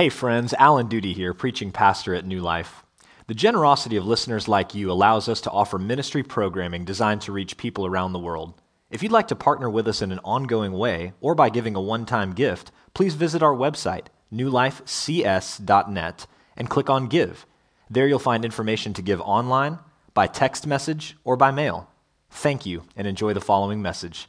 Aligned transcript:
Hey, 0.00 0.08
friends, 0.08 0.54
Alan 0.54 0.86
Duty 0.88 1.12
here, 1.12 1.34
preaching 1.34 1.72
pastor 1.72 2.14
at 2.14 2.24
New 2.24 2.40
Life. 2.40 2.84
The 3.26 3.34
generosity 3.34 3.96
of 3.96 4.06
listeners 4.06 4.48
like 4.48 4.74
you 4.74 4.90
allows 4.90 5.28
us 5.28 5.42
to 5.42 5.50
offer 5.50 5.78
ministry 5.78 6.22
programming 6.22 6.86
designed 6.86 7.20
to 7.20 7.32
reach 7.32 7.58
people 7.58 7.84
around 7.84 8.14
the 8.14 8.18
world. 8.18 8.54
If 8.90 9.02
you'd 9.02 9.12
like 9.12 9.28
to 9.28 9.36
partner 9.36 9.68
with 9.68 9.86
us 9.86 10.00
in 10.00 10.10
an 10.10 10.20
ongoing 10.24 10.72
way 10.72 11.12
or 11.20 11.34
by 11.34 11.50
giving 11.50 11.76
a 11.76 11.82
one 11.82 12.06
time 12.06 12.32
gift, 12.32 12.72
please 12.94 13.14
visit 13.14 13.42
our 13.42 13.54
website, 13.54 14.06
newlifecs.net, 14.32 16.26
and 16.56 16.70
click 16.70 16.88
on 16.88 17.06
Give. 17.06 17.44
There 17.90 18.08
you'll 18.08 18.18
find 18.18 18.42
information 18.42 18.94
to 18.94 19.02
give 19.02 19.20
online, 19.20 19.80
by 20.14 20.28
text 20.28 20.66
message, 20.66 21.18
or 21.24 21.36
by 21.36 21.50
mail. 21.50 21.90
Thank 22.30 22.64
you, 22.64 22.84
and 22.96 23.06
enjoy 23.06 23.34
the 23.34 23.40
following 23.42 23.82
message. 23.82 24.28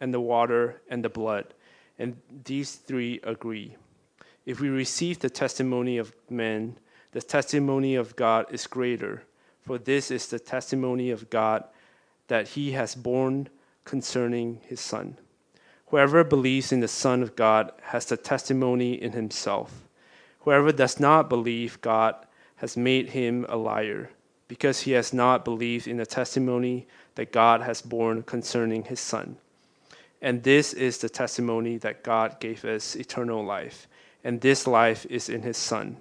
and 0.00 0.14
the 0.14 0.20
water, 0.20 0.80
and 0.88 1.04
the 1.04 1.08
blood, 1.08 1.54
and 1.98 2.16
these 2.44 2.76
three 2.76 3.20
agree. 3.24 3.76
If 4.46 4.60
we 4.60 4.68
receive 4.68 5.18
the 5.18 5.30
testimony 5.30 5.98
of 5.98 6.14
men, 6.30 6.78
the 7.12 7.20
testimony 7.22 7.94
of 7.94 8.16
God 8.16 8.46
is 8.50 8.66
greater, 8.66 9.24
for 9.60 9.78
this 9.78 10.10
is 10.10 10.28
the 10.28 10.38
testimony 10.38 11.10
of 11.10 11.28
God 11.30 11.64
that 12.28 12.48
he 12.48 12.72
has 12.72 12.94
borne 12.94 13.48
concerning 13.84 14.60
his 14.66 14.80
Son. 14.80 15.18
Whoever 15.86 16.22
believes 16.22 16.72
in 16.72 16.80
the 16.80 16.88
Son 16.88 17.22
of 17.22 17.34
God 17.34 17.72
has 17.82 18.06
the 18.06 18.16
testimony 18.16 18.92
in 18.92 19.12
himself. 19.12 19.88
Whoever 20.40 20.70
does 20.72 21.00
not 21.00 21.28
believe 21.28 21.80
God 21.80 22.14
has 22.56 22.76
made 22.76 23.10
him 23.10 23.46
a 23.48 23.56
liar, 23.56 24.10
because 24.46 24.80
he 24.80 24.92
has 24.92 25.12
not 25.12 25.44
believed 25.44 25.86
in 25.86 25.96
the 25.96 26.06
testimony 26.06 26.86
that 27.14 27.32
God 27.32 27.62
has 27.62 27.82
borne 27.82 28.22
concerning 28.22 28.84
his 28.84 29.00
Son. 29.00 29.36
And 30.20 30.42
this 30.42 30.72
is 30.72 30.98
the 30.98 31.08
testimony 31.08 31.78
that 31.78 32.02
God 32.02 32.40
gave 32.40 32.64
us 32.64 32.96
eternal 32.96 33.44
life 33.44 33.86
and 34.24 34.40
this 34.40 34.66
life 34.66 35.06
is 35.06 35.28
in 35.28 35.42
his 35.42 35.56
Son. 35.56 35.96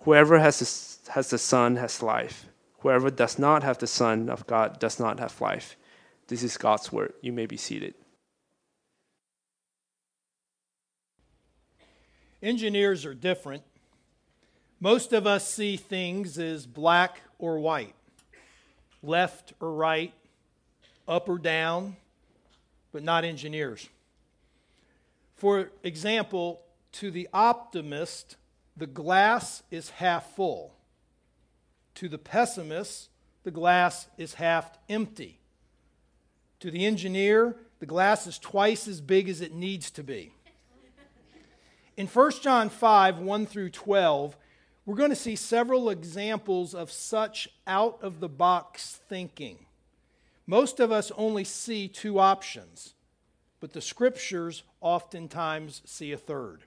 Whoever 0.00 0.38
has 0.38 0.58
the, 0.58 1.12
has 1.12 1.30
the 1.30 1.38
Son 1.38 1.76
has 1.76 2.02
life. 2.02 2.46
Whoever 2.80 3.10
does 3.10 3.38
not 3.38 3.62
have 3.62 3.78
the 3.78 3.86
Son 3.86 4.30
of 4.30 4.46
God 4.46 4.78
does 4.78 4.98
not 4.98 5.20
have 5.20 5.40
life. 5.40 5.76
This 6.28 6.42
is 6.42 6.56
God's 6.56 6.90
word. 6.90 7.12
You 7.20 7.32
may 7.32 7.46
be 7.46 7.56
seated. 7.56 7.94
Engineers 12.42 13.04
are 13.04 13.14
different. 13.14 13.62
Most 14.80 15.12
of 15.12 15.26
us 15.26 15.46
see 15.46 15.76
things 15.76 16.38
as 16.38 16.64
black 16.64 17.20
or 17.38 17.58
white, 17.58 17.94
left 19.02 19.52
or 19.60 19.74
right, 19.74 20.14
up 21.06 21.28
or 21.28 21.38
down, 21.38 21.96
but 22.92 23.02
not 23.02 23.24
engineers. 23.24 23.88
For 25.34 25.70
example, 25.82 26.60
to 26.92 27.10
the 27.10 27.28
optimist, 27.32 28.36
the 28.76 28.86
glass 28.86 29.62
is 29.70 29.90
half 29.90 30.34
full. 30.34 30.74
To 31.96 32.08
the 32.08 32.18
pessimist, 32.18 33.08
the 33.42 33.50
glass 33.50 34.08
is 34.18 34.34
half 34.34 34.78
empty. 34.88 35.38
To 36.60 36.70
the 36.70 36.84
engineer, 36.84 37.56
the 37.78 37.86
glass 37.86 38.26
is 38.26 38.38
twice 38.38 38.86
as 38.86 39.00
big 39.00 39.28
as 39.28 39.40
it 39.40 39.54
needs 39.54 39.90
to 39.92 40.02
be. 40.02 40.34
In 41.96 42.06
1 42.06 42.30
John 42.42 42.68
5 42.68 43.18
1 43.18 43.46
through 43.46 43.70
12, 43.70 44.36
we're 44.86 44.94
going 44.94 45.10
to 45.10 45.16
see 45.16 45.36
several 45.36 45.90
examples 45.90 46.74
of 46.74 46.90
such 46.90 47.48
out 47.66 47.98
of 48.02 48.20
the 48.20 48.28
box 48.28 49.00
thinking. 49.08 49.66
Most 50.50 50.80
of 50.80 50.90
us 50.90 51.12
only 51.16 51.44
see 51.44 51.86
two 51.86 52.18
options, 52.18 52.94
but 53.60 53.72
the 53.72 53.80
scriptures 53.80 54.64
oftentimes 54.80 55.80
see 55.84 56.10
a 56.10 56.16
third. 56.16 56.64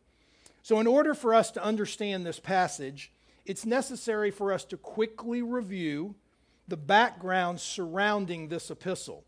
So, 0.61 0.79
in 0.79 0.87
order 0.87 1.13
for 1.13 1.33
us 1.33 1.51
to 1.51 1.61
understand 1.61 2.25
this 2.25 2.39
passage, 2.39 3.11
it's 3.45 3.65
necessary 3.65 4.31
for 4.31 4.53
us 4.53 4.63
to 4.63 4.77
quickly 4.77 5.41
review 5.41 6.15
the 6.65 6.77
background 6.77 7.59
surrounding 7.59 8.47
this 8.47 8.71
epistle. 8.71 9.25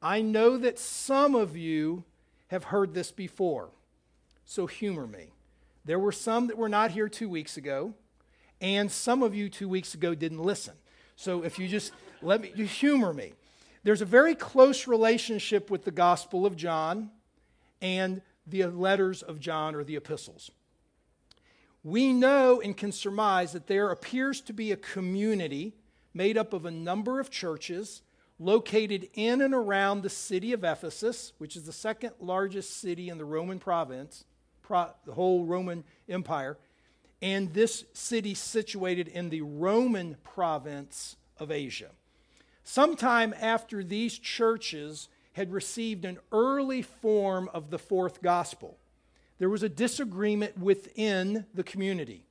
I 0.00 0.22
know 0.22 0.56
that 0.58 0.78
some 0.78 1.34
of 1.34 1.56
you 1.56 2.04
have 2.52 2.62
heard 2.62 2.94
this 2.94 3.10
before, 3.10 3.70
so 4.44 4.68
humor 4.68 5.08
me. 5.08 5.32
There 5.84 5.98
were 5.98 6.12
some 6.12 6.46
that 6.46 6.56
were 6.56 6.68
not 6.68 6.92
here 6.92 7.08
two 7.08 7.28
weeks 7.28 7.56
ago, 7.56 7.94
and 8.60 8.92
some 8.92 9.24
of 9.24 9.34
you 9.34 9.48
two 9.48 9.68
weeks 9.68 9.92
ago 9.94 10.14
didn't 10.14 10.44
listen. 10.44 10.74
So 11.16 11.42
if 11.42 11.58
you 11.58 11.66
just 11.66 11.90
let 12.22 12.40
me, 12.40 12.52
you 12.54 12.64
humor 12.64 13.12
me. 13.12 13.32
There's 13.84 14.02
a 14.02 14.06
very 14.06 14.34
close 14.34 14.86
relationship 14.86 15.70
with 15.70 15.84
the 15.84 15.90
Gospel 15.90 16.46
of 16.46 16.56
John 16.56 17.10
and 17.80 18.22
the 18.46 18.66
letters 18.66 19.22
of 19.22 19.40
John 19.40 19.74
or 19.74 19.84
the 19.84 19.96
epistles 19.96 20.50
we 21.88 22.12
know 22.12 22.60
and 22.60 22.76
can 22.76 22.92
surmise 22.92 23.52
that 23.52 23.66
there 23.66 23.90
appears 23.90 24.40
to 24.42 24.52
be 24.52 24.72
a 24.72 24.76
community 24.76 25.74
made 26.12 26.36
up 26.36 26.52
of 26.52 26.66
a 26.66 26.70
number 26.70 27.20
of 27.20 27.30
churches 27.30 28.02
located 28.38 29.08
in 29.14 29.40
and 29.40 29.54
around 29.54 30.02
the 30.02 30.10
city 30.10 30.52
of 30.52 30.64
Ephesus, 30.64 31.32
which 31.38 31.56
is 31.56 31.64
the 31.64 31.72
second 31.72 32.12
largest 32.20 32.80
city 32.80 33.08
in 33.08 33.18
the 33.18 33.24
Roman 33.24 33.58
province, 33.58 34.24
pro, 34.62 34.90
the 35.04 35.12
whole 35.12 35.44
Roman 35.44 35.84
Empire. 36.08 36.56
And 37.20 37.52
this 37.52 37.84
city 37.94 38.34
situated 38.34 39.08
in 39.08 39.30
the 39.30 39.40
Roman 39.40 40.16
province 40.22 41.16
of 41.38 41.50
Asia. 41.50 41.90
Sometime 42.70 43.34
after 43.40 43.82
these 43.82 44.18
churches 44.18 45.08
had 45.32 45.54
received 45.54 46.04
an 46.04 46.18
early 46.30 46.82
form 46.82 47.48
of 47.54 47.70
the 47.70 47.78
fourth 47.78 48.20
gospel, 48.20 48.76
there 49.38 49.48
was 49.48 49.62
a 49.62 49.70
disagreement 49.70 50.58
within 50.58 51.46
the 51.54 51.64
community. 51.64 52.26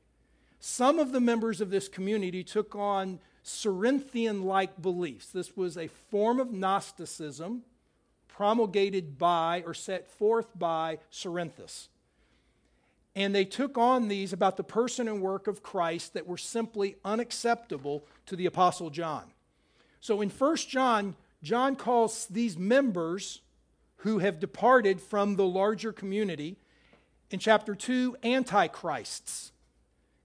Some 0.59 0.99
of 0.99 1.11
the 1.11 1.19
members 1.19 1.59
of 1.59 1.71
this 1.71 1.87
community 1.87 2.43
took 2.43 2.75
on 2.75 3.19
Cerinthian 3.41 4.43
like 4.43 4.79
beliefs. 4.79 5.31
This 5.31 5.57
was 5.57 5.75
a 5.75 5.87
form 5.87 6.39
of 6.39 6.53
Gnosticism 6.53 7.63
promulgated 8.27 9.17
by 9.17 9.63
or 9.65 9.73
set 9.73 10.07
forth 10.07 10.49
by 10.53 10.99
Cerinthus. 11.11 11.87
And 13.15 13.33
they 13.33 13.45
took 13.45 13.75
on 13.75 14.07
these 14.07 14.33
about 14.33 14.55
the 14.55 14.63
person 14.63 15.07
and 15.07 15.19
work 15.19 15.47
of 15.47 15.63
Christ 15.63 16.13
that 16.13 16.27
were 16.27 16.37
simply 16.37 16.95
unacceptable 17.03 18.05
to 18.27 18.35
the 18.35 18.45
Apostle 18.45 18.91
John. 18.91 19.31
So 19.99 20.21
in 20.21 20.29
1 20.29 20.55
John, 20.57 21.15
John 21.43 21.75
calls 21.75 22.25
these 22.27 22.57
members 22.57 23.41
who 23.97 24.19
have 24.19 24.39
departed 24.39 25.01
from 25.01 25.35
the 25.35 25.45
larger 25.45 25.91
community 25.91 26.57
in 27.29 27.39
chapter 27.39 27.75
2, 27.75 28.17
antichrists. 28.23 29.51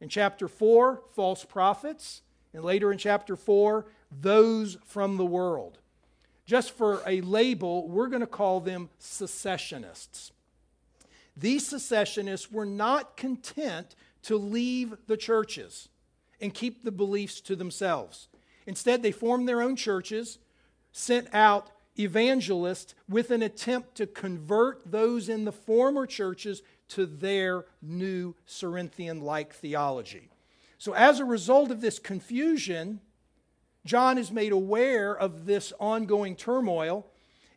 In 0.01 0.09
chapter 0.09 0.49
4, 0.49 1.03
false 1.15 1.45
prophets. 1.45 2.23
And 2.55 2.65
later 2.65 2.93
in 2.93 2.99
chapter 2.99 3.35
4, 3.35 3.87
those 4.21 4.77
from 4.85 5.17
the 5.17 5.25
world. 5.25 5.79
Just 6.45 6.73
for 6.73 7.03
a 7.07 7.21
label, 7.23 7.89
we're 7.89 8.09
going 8.09 8.21
to 8.21 8.27
call 8.27 8.61
them 8.61 8.91
secessionists. 8.99 10.33
These 11.37 11.67
secessionists 11.67 12.51
were 12.51 12.67
not 12.67 13.17
content 13.17 13.95
to 14.25 14.37
leave 14.37 14.97
the 15.07 15.17
churches 15.17 15.89
and 16.41 16.53
keep 16.53 16.85
the 16.85 16.93
beliefs 16.93 17.41
to 17.43 17.57
themselves. 17.57 18.29
Instead, 18.67 19.03
they 19.03 19.13
formed 19.13 19.49
their 19.49 19.63
own 19.63 19.77
churches, 19.77 20.39
sent 20.93 21.29
out 21.35 21.71
evangelists 21.99 22.95
with 23.09 23.31
an 23.31 23.43
attempt 23.43 23.95
to 23.97 24.07
convert 24.07 24.91
those 24.91 25.29
in 25.29 25.45
the 25.45 25.53
former 25.53 26.07
churches 26.07 26.63
to 26.89 27.07
their 27.07 27.65
new 27.81 28.35
Cerinthian 28.47 29.23
like 29.23 29.55
theology. 29.55 30.31
So, 30.79 30.95
as 30.95 31.21
a 31.21 31.25
result 31.25 31.71
of 31.71 31.81
this 31.81 31.99
confusion, 31.99 33.01
John 33.85 34.19
is 34.19 34.31
made 34.31 34.53
aware 34.53 35.17
of 35.17 35.47
this 35.47 35.73
ongoing 35.79 36.37
turmoil, 36.37 37.07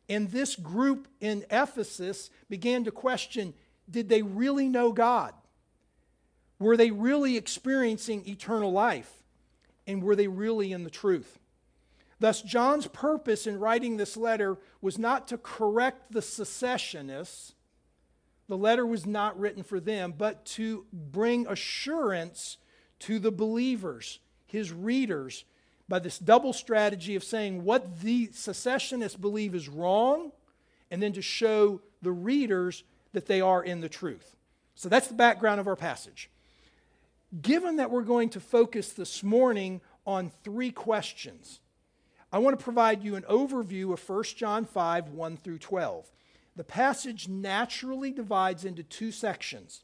and 0.07 0.29
this 0.29 0.55
group 0.55 1.07
in 1.19 1.45
Ephesus 1.49 2.29
began 2.49 2.83
to 2.83 2.91
question 2.91 3.53
did 3.89 4.09
they 4.09 4.21
really 4.21 4.67
know 4.67 4.91
God? 4.91 5.33
Were 6.59 6.77
they 6.77 6.91
really 6.91 7.37
experiencing 7.37 8.27
eternal 8.27 8.71
life? 8.71 9.11
And 9.87 10.03
were 10.03 10.15
they 10.15 10.27
really 10.27 10.71
in 10.71 10.83
the 10.83 10.89
truth? 10.89 11.39
Thus, 12.19 12.41
John's 12.41 12.87
purpose 12.87 13.45
in 13.45 13.59
writing 13.59 13.97
this 13.97 14.15
letter 14.15 14.57
was 14.81 14.97
not 14.97 15.27
to 15.27 15.37
correct 15.37 16.11
the 16.11 16.21
secessionists. 16.21 17.53
The 18.47 18.57
letter 18.57 18.85
was 18.85 19.05
not 19.05 19.39
written 19.39 19.63
for 19.63 19.79
them, 19.79 20.13
but 20.17 20.45
to 20.45 20.85
bring 20.93 21.45
assurance 21.47 22.57
to 22.99 23.19
the 23.19 23.31
believers, 23.31 24.19
his 24.45 24.71
readers, 24.71 25.43
by 25.87 25.99
this 25.99 26.17
double 26.17 26.53
strategy 26.53 27.15
of 27.15 27.23
saying 27.23 27.63
what 27.63 28.01
the 28.01 28.29
secessionists 28.31 29.17
believe 29.17 29.53
is 29.53 29.67
wrong, 29.67 30.31
and 30.89 31.01
then 31.03 31.13
to 31.13 31.21
show 31.21 31.81
the 32.01 32.11
readers 32.11 32.83
that 33.13 33.25
they 33.25 33.41
are 33.41 33.63
in 33.63 33.81
the 33.81 33.89
truth. 33.89 34.35
So 34.75 34.89
that's 34.89 35.07
the 35.07 35.13
background 35.13 35.59
of 35.59 35.67
our 35.67 35.75
passage. 35.75 36.29
Given 37.41 37.77
that 37.77 37.91
we're 37.91 38.03
going 38.03 38.29
to 38.29 38.39
focus 38.39 38.91
this 38.91 39.23
morning 39.23 39.81
on 40.05 40.31
three 40.43 40.71
questions, 40.71 41.59
I 42.31 42.39
want 42.39 42.57
to 42.57 42.63
provide 42.63 43.03
you 43.03 43.15
an 43.15 43.23
overview 43.23 43.93
of 43.93 44.09
1 44.09 44.23
John 44.35 44.65
5 44.65 45.09
1 45.09 45.37
through 45.37 45.59
12. 45.59 46.11
The 46.55 46.63
passage 46.63 47.27
naturally 47.27 48.11
divides 48.11 48.63
into 48.63 48.83
two 48.83 49.11
sections. 49.11 49.83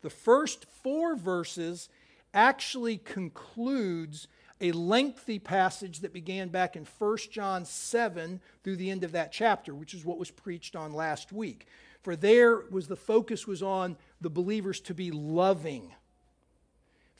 The 0.00 0.10
first 0.10 0.64
four 0.82 1.16
verses 1.16 1.88
actually 2.32 2.98
concludes 2.98 4.28
a 4.60 4.72
lengthy 4.72 5.38
passage 5.38 6.00
that 6.00 6.12
began 6.12 6.48
back 6.48 6.76
in 6.76 6.86
1 6.98 7.16
John 7.30 7.64
7 7.64 8.40
through 8.64 8.76
the 8.76 8.90
end 8.90 9.04
of 9.04 9.12
that 9.12 9.32
chapter, 9.32 9.74
which 9.74 9.94
is 9.94 10.04
what 10.04 10.18
was 10.18 10.30
preached 10.30 10.74
on 10.74 10.92
last 10.92 11.32
week. 11.32 11.66
For 12.02 12.16
there 12.16 12.62
was 12.70 12.88
the 12.88 12.96
focus 12.96 13.46
was 13.46 13.62
on 13.62 13.96
the 14.20 14.30
believers 14.30 14.80
to 14.82 14.94
be 14.94 15.10
loving. 15.10 15.92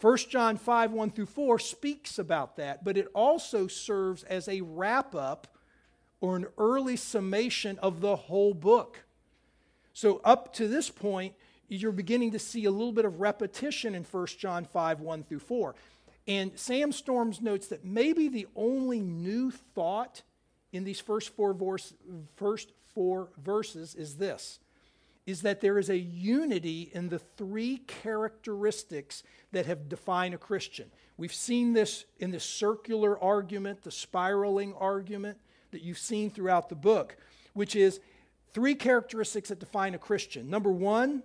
1 0.01 0.17
John 0.29 0.57
5 0.57 0.93
1 0.93 1.11
through 1.11 1.27
4 1.27 1.59
speaks 1.59 2.19
about 2.19 2.57
that, 2.57 2.85
but 2.85 2.97
it 2.97 3.09
also 3.15 3.67
serves 3.67 4.23
as 4.25 4.49
a 4.49 4.61
wrap 4.61 5.15
up 5.15 5.49
or 6.21 6.37
an 6.37 6.47
early 6.57 6.97
summation 6.97 7.79
of 7.81 8.01
the 8.01 8.17
whole 8.17 8.55
book. 8.55 9.05
So, 9.93 10.21
up 10.25 10.53
to 10.55 10.69
this 10.69 10.91
point, 10.91 11.35
you're 11.69 11.93
beginning 11.93 12.31
to 12.33 12.39
see 12.39 12.65
a 12.65 12.71
little 12.71 12.93
bit 12.93 13.05
of 13.05 13.21
repetition 13.21 13.95
in 13.95 14.05
1 14.05 14.27
John 14.39 14.65
5 14.65 15.01
1 15.01 15.23
through 15.25 15.41
4. 15.41 15.75
And 16.29 16.53
Sam 16.59 16.93
Storms 16.93 17.41
notes 17.41 17.69
that 17.69 17.85
maybe 17.85 18.29
the 18.29 18.47
only 18.55 19.01
new 19.01 19.51
thought 19.51 20.23
in 20.73 20.85
these 20.85 21.01
first 21.01 21.35
four, 21.35 21.55
verse, 21.55 21.95
first 22.37 22.73
four 22.95 23.31
verses 23.43 23.95
is 23.95 24.17
this 24.17 24.61
is 25.29 25.43
that 25.43 25.61
there 25.61 25.79
is 25.79 25.91
a 25.91 25.99
unity 25.99 26.91
in 26.95 27.11
the 27.11 27.19
three 27.19 27.77
characteristics 27.87 29.23
that 29.53 29.67
have 29.67 29.87
defined 29.87 30.33
a 30.33 30.39
Christian. 30.39 30.91
We've 31.19 31.35
seen 31.35 31.75
this 31.75 32.07
in 32.19 32.31
the 32.31 32.41
circular 32.41 33.23
argument, 33.23 33.83
the 33.83 33.91
spiraling 33.91 34.73
argument 34.73 35.37
that 35.71 35.83
you've 35.83 35.99
seen 35.99 36.31
throughout 36.31 36.71
the 36.71 36.77
book, 36.77 37.19
which 37.53 37.77
is 37.77 38.01
three 38.55 38.75
characteristics 38.75 39.51
that 39.51 39.61
define 39.61 39.95
a 39.95 39.99
Christian. 39.99 40.49
Number 40.49 40.73
one, 40.73 41.23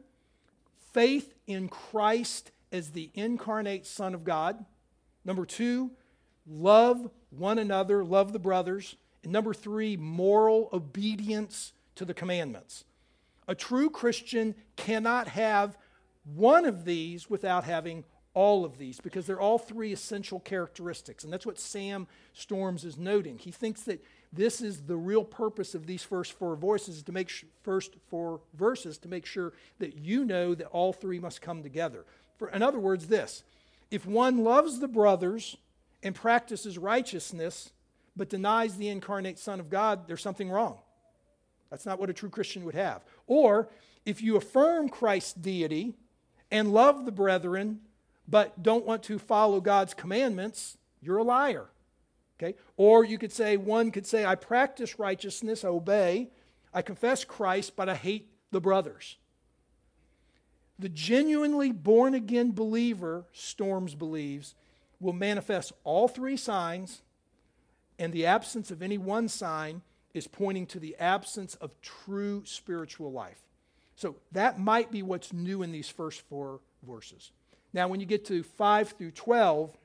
faith 0.92 1.34
in 1.48 1.70
Christ 1.70 2.52
as 2.74 2.90
the 2.90 3.10
incarnate 3.14 3.88
Son 3.88 4.14
of 4.14 4.26
God. 4.26 4.66
Number 5.24 5.46
two, 5.46 5.92
love 6.46 7.10
one 7.30 7.58
another, 7.58 8.04
love 8.04 8.34
the 8.34 8.40
brothers. 8.40 8.98
And 9.24 9.32
number 9.32 9.54
three, 9.54 9.96
moral 9.96 10.68
obedience 10.74 11.72
to 11.96 12.04
the 12.04 12.14
commandments. 12.14 12.84
A 13.48 13.56
true 13.56 13.90
Christian 13.90 14.56
cannot 14.76 15.28
have 15.28 15.78
one 16.24 16.66
of 16.66 16.86
these 16.86 17.30
without 17.30 17.64
having 17.64 18.04
all 18.34 18.66
of 18.66 18.78
these 18.78 19.00
because 19.00 19.28
they're 19.28 19.40
all 19.40 19.60
three 19.60 19.94
essential 19.94 20.40
characteristics. 20.40 21.24
And 21.24 21.32
that's 21.32 21.46
what 21.46 21.60
Sam 21.60 22.08
Storms 22.34 22.84
is 22.84 22.98
noting. 22.98 23.38
He 23.38 23.52
thinks 23.52 23.82
that 23.84 24.04
this 24.32 24.62
is 24.62 24.82
the 24.82 24.96
real 24.96 25.24
purpose 25.24 25.76
of 25.76 25.86
these 25.86 26.04
first 26.04 26.34
four 26.34 26.56
voices 26.56 27.04
to 27.04 27.12
make 27.12 27.30
sh- 27.30 27.46
first 27.62 27.96
four 28.08 28.42
verses 28.56 28.98
to 29.00 29.08
make 29.08 29.26
sure 29.26 29.54
that 29.78 30.00
you 30.00 30.26
know 30.26 30.56
that 30.56 30.68
all 30.68 30.94
three 30.94 31.20
must 31.20 31.42
come 31.42 31.62
together. 31.62 32.06
For 32.38 32.50
in 32.50 32.64
other 32.64 32.80
words, 32.80 33.08
this 33.08 33.44
if 33.92 34.08
one 34.08 34.44
loves 34.44 34.80
the 34.80 34.88
brothers 34.88 35.56
and 36.02 36.16
practices 36.16 36.80
righteousness, 36.80 37.72
but 38.16 38.30
denies 38.30 38.78
the 38.78 38.90
incarnate 38.90 39.38
Son 39.38 39.60
of 39.60 39.70
God, 39.70 40.08
there's 40.08 40.22
something 40.22 40.50
wrong. 40.50 40.80
That's 41.74 41.88
not 41.88 42.00
what 42.00 42.12
a 42.12 42.14
true 42.14 42.30
Christian 42.30 42.66
would 42.66 42.76
have. 42.76 43.02
Or 43.26 43.68
if 44.06 44.22
you 44.22 44.36
affirm 44.36 44.90
Christ's 44.90 45.34
deity 45.34 45.96
and 46.52 46.72
love 46.72 47.04
the 47.04 47.12
brethren, 47.12 47.80
but 48.28 48.62
don't 48.62 48.86
want 48.86 49.02
to 49.06 49.18
follow 49.18 49.60
God's 49.60 49.96
commandments, 49.96 50.78
you're 51.02 51.18
a 51.18 51.24
liar. 51.24 51.66
Okay? 52.38 52.54
Or 52.78 53.04
you 53.04 53.18
could 53.18 53.32
say, 53.32 53.58
one 53.58 53.90
could 53.90 54.06
say, 54.06 54.24
I 54.24 54.36
practice 54.36 55.00
righteousness, 55.00 55.66
obey, 55.66 56.30
I 56.76 56.84
confess 56.84 57.26
Christ, 57.26 57.76
but 57.76 57.90
I 57.90 57.96
hate 57.96 58.30
the 58.52 58.62
brothers. 58.62 59.18
The 60.78 60.90
genuinely 60.90 61.72
born 61.72 62.14
again 62.14 62.52
believer, 62.52 63.26
Storms 63.34 63.96
believes, 63.96 64.54
will 65.00 65.14
manifest 65.14 65.74
all 65.84 66.08
three 66.08 66.38
signs, 66.38 67.02
and 67.98 68.14
the 68.14 68.28
absence 68.28 68.70
of 68.70 68.84
any 68.84 69.00
one 69.00 69.28
sign 69.28 69.82
is 70.14 70.28
pointing 70.28 70.66
to 70.68 70.80
the 70.80 70.96
absence 70.98 71.56
of 71.56 71.80
true 71.82 72.44
spiritual 72.46 73.12
life. 73.12 73.42
So 73.96 74.16
that 74.32 74.60
might 74.60 74.92
be 74.92 75.04
what's 75.04 75.34
new 75.34 75.64
in 75.64 75.72
these 75.72 75.90
first 75.90 76.22
four 76.22 76.60
verses. 76.86 77.32
Now, 77.74 77.88
when 77.88 78.00
you 78.00 78.06
get 78.06 78.26
to 78.26 78.44
5 78.44 78.90
through 78.90 79.12
12, 79.12 79.76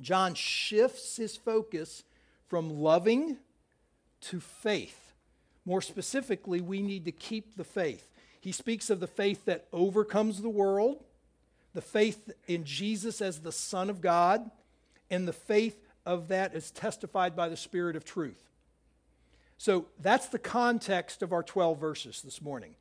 John 0.00 0.34
shifts 0.34 1.16
his 1.16 1.36
focus 1.36 2.04
from 2.48 2.80
loving 2.80 3.38
to 4.22 4.40
faith. 4.40 5.12
More 5.64 5.80
specifically, 5.80 6.60
we 6.60 6.82
need 6.82 7.04
to 7.06 7.12
keep 7.12 7.56
the 7.56 7.64
faith. 7.64 8.10
He 8.40 8.52
speaks 8.52 8.90
of 8.90 9.00
the 9.00 9.06
faith 9.06 9.46
that 9.46 9.66
overcomes 9.72 10.42
the 10.42 10.50
world, 10.50 11.02
the 11.72 11.80
faith 11.80 12.30
in 12.46 12.64
Jesus 12.64 13.22
as 13.22 13.40
the 13.40 13.52
Son 13.52 13.88
of 13.88 14.02
God, 14.02 14.50
and 15.10 15.26
the 15.26 15.32
faith 15.32 15.88
of 16.04 16.28
that 16.28 16.54
is 16.54 16.70
testified 16.70 17.34
by 17.34 17.48
the 17.48 17.56
Spirit 17.56 17.96
of 17.96 18.04
truth. 18.04 18.42
So 19.58 19.86
that's 20.00 20.28
the 20.28 20.38
context 20.38 21.22
of 21.22 21.32
our 21.32 21.42
12 21.42 21.78
verses 21.78 22.22
this 22.22 22.42
morning. 22.42 22.74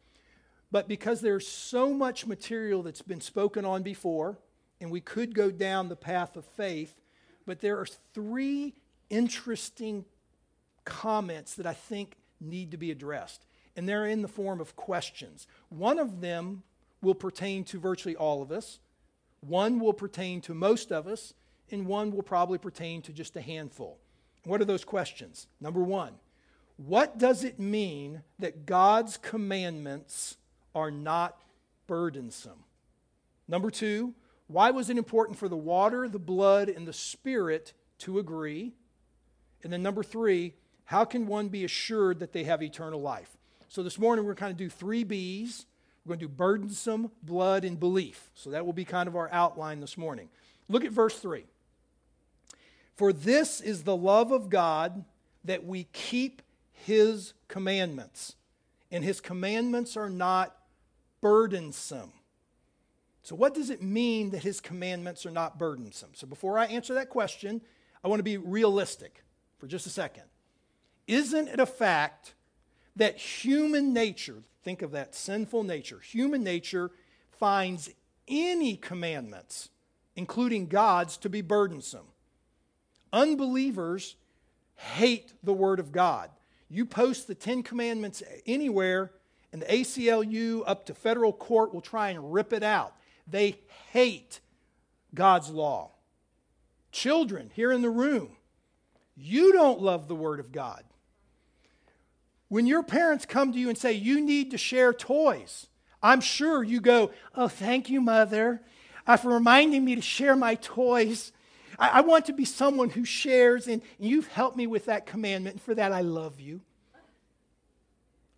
But 0.72 0.88
because 0.88 1.22
there's 1.22 1.48
so 1.48 1.94
much 1.94 2.26
material 2.26 2.84
that's 2.84 3.02
been 3.02 3.22
spoken 3.22 3.64
on 3.64 3.84
before, 3.84 4.40
and 4.82 4.92
we 4.92 5.02
could 5.02 5.36
go 5.36 5.52
down 5.52 5.88
the 5.88 5.96
path 5.96 6.36
of 6.36 6.46
faith, 6.46 7.00
but 7.46 7.62
there 7.62 7.78
are 7.80 7.86
three 8.14 8.74
interesting 9.10 10.06
comments 10.84 11.56
that 11.56 11.66
I 11.66 11.74
think 11.74 12.18
need 12.42 12.72
to 12.72 12.78
be 12.78 12.92
addressed 12.92 13.46
and 13.76 13.88
they're 13.88 14.06
in 14.06 14.22
the 14.22 14.28
form 14.28 14.60
of 14.62 14.76
questions. 14.76 15.48
One 15.70 16.00
of 16.00 16.22
them 16.22 16.64
will 17.02 17.16
pertain 17.16 17.64
to 17.66 17.80
virtually 17.80 18.16
all 18.16 18.42
of 18.42 18.52
us, 18.52 18.80
one 19.42 19.80
will 19.80 19.94
pertain 19.94 20.42
to 20.42 20.54
most 20.54 20.92
of 20.92 21.08
us, 21.08 21.34
and 21.70 21.86
one 21.86 22.12
will 22.12 22.24
probably 22.24 22.58
pertain 22.58 23.02
to 23.04 23.12
just 23.12 23.36
a 23.36 23.42
handful. 23.42 24.00
What 24.46 24.62
are 24.62 24.66
those 24.66 24.86
questions? 24.86 25.48
Number 25.60 25.82
one, 25.82 26.14
what 26.78 27.18
does 27.18 27.44
it 27.44 27.60
mean 27.60 28.24
that 28.40 28.66
God's 28.66 29.18
commandments 29.18 30.38
are 30.74 30.92
not 30.92 31.40
burdensome? 31.88 32.64
Number 33.48 33.70
two, 33.70 34.14
why 34.48 34.72
was 34.72 34.90
it 34.90 34.98
important 34.98 35.38
for 35.38 35.48
the 35.48 35.56
water, 35.56 36.08
the 36.10 36.20
blood, 36.20 36.70
and 36.70 36.88
the 36.88 36.94
spirit 36.94 37.74
to 38.00 38.20
agree? 38.20 38.74
And 39.64 39.72
then 39.72 39.84
number 39.84 40.04
three, 40.04 40.54
how 40.86 41.06
can 41.06 41.28
one 41.28 41.48
be 41.48 41.64
assured 41.64 42.20
that 42.20 42.34
they 42.34 42.44
have 42.44 42.62
eternal 42.62 43.02
life? 43.02 43.38
So 43.70 43.84
this 43.84 43.98
morning 43.98 44.26
we're 44.26 44.34
going 44.34 44.36
to 44.36 44.42
kind 44.42 44.52
of 44.52 44.58
do 44.58 44.70
three 44.70 45.04
B's. 45.04 45.66
We're 46.06 46.12
going 46.12 46.20
to 46.20 46.26
do 46.28 46.34
burdensome, 46.34 47.12
blood, 47.24 47.64
and 47.64 47.80
belief. 47.80 48.30
So 48.36 48.50
that 48.50 48.66
will 48.66 48.74
be 48.74 48.86
kind 48.86 49.08
of 49.08 49.16
our 49.16 49.30
outline 49.32 49.80
this 49.80 49.98
morning. 49.98 50.30
Look 50.68 50.84
at 50.84 50.92
verse 50.92 51.18
3. 51.20 51.46
For 52.96 53.14
this 53.14 53.62
is 53.62 53.84
the 53.84 53.96
love 53.96 54.32
of 54.32 54.50
God 54.50 55.06
that 55.46 55.66
we 55.66 55.86
keep 55.94 56.42
his 56.86 57.34
commandments, 57.48 58.36
and 58.92 59.04
his 59.04 59.22
commandments 59.22 59.98
are 59.98 60.10
not 60.10 60.56
burdensome. 61.22 62.14
So, 63.24 63.36
what 63.36 63.54
does 63.54 63.70
it 63.70 63.82
mean 63.82 64.32
that 64.32 64.44
his 64.44 64.60
commandments 64.60 65.26
are 65.26 65.32
not 65.32 65.58
burdensome? 65.58 66.12
So, 66.14 66.28
before 66.28 66.58
I 66.58 66.66
answer 66.66 66.94
that 66.96 67.10
question, 67.10 67.62
I 68.04 68.08
want 68.08 68.20
to 68.20 68.24
be 68.24 68.38
realistic 68.38 69.24
for 69.58 69.68
just 69.68 69.88
a 69.88 69.90
second. 69.90 70.24
Isn't 71.08 71.48
it 71.48 71.60
a 71.60 71.66
fact 71.66 72.34
that 72.96 73.18
human 73.18 73.94
nature, 73.94 74.44
think 74.64 74.82
of 74.82 74.92
that 74.92 75.16
sinful 75.16 75.64
nature, 75.64 76.00
human 76.00 76.44
nature 76.44 76.92
finds 77.32 77.90
any 78.28 78.76
commandments 78.76 79.70
including 80.16 80.68
God's, 80.68 81.18
to 81.18 81.30
be 81.30 81.42
burdensome. 81.42 82.08
Unbelievers 83.12 84.16
hate 84.76 85.34
the 85.44 85.54
Word 85.54 85.80
of 85.80 85.92
God. 85.92 86.30
You 86.74 86.88
post 86.88 87.28
the 87.28 87.36
Ten 87.36 87.62
Commandments 87.62 88.24
anywhere, 88.48 89.12
and 89.52 89.62
the 89.62 89.68
ACLU 89.68 90.64
up 90.66 90.88
to 90.88 90.96
federal 90.96 91.32
court 91.32 91.72
will 91.72 91.82
try 91.82 92.10
and 92.10 92.34
rip 92.34 92.52
it 92.52 92.64
out. 92.64 92.96
They 93.28 93.60
hate 93.92 94.40
God's 95.14 95.52
law. 95.52 95.92
Children 96.92 97.52
here 97.54 97.72
in 97.72 97.84
the 97.84 97.92
room, 97.92 98.38
you 99.16 99.54
don't 99.54 99.84
love 99.84 100.08
the 100.08 100.16
Word 100.16 100.40
of 100.40 100.52
God. 100.52 100.84
When 102.48 102.66
your 102.66 102.82
parents 102.82 103.28
come 103.28 103.54
to 103.54 103.60
you 103.60 103.70
and 103.70 103.78
say, 103.78 103.92
You 103.94 104.20
need 104.20 104.50
to 104.50 104.58
share 104.58 104.94
toys, 104.94 105.68
I'm 106.02 106.22
sure 106.22 106.64
you 106.64 106.82
go, 106.82 107.12
Oh, 107.36 107.50
thank 107.50 107.88
you, 107.88 108.02
Mother, 108.02 108.64
for 109.22 109.30
reminding 109.30 109.86
me 109.86 109.94
to 109.94 110.02
share 110.02 110.36
my 110.36 110.56
toys. 110.56 111.34
I, 111.84 111.98
I 111.98 112.02
want 112.02 112.26
to 112.28 112.34
be 112.34 112.46
someone 112.46 112.90
who 112.90 113.04
shares, 113.04 113.68
and, 113.68 113.82
you've 114.00 114.28
helped 114.28 114.56
me 114.56 114.68
with 114.68 114.86
that 114.86 115.06
commandment, 115.06 115.56
and 115.56 115.62
for 115.62 115.76
that 115.76 115.92
I 115.92 116.00
love 116.00 116.40
you. 116.40 116.62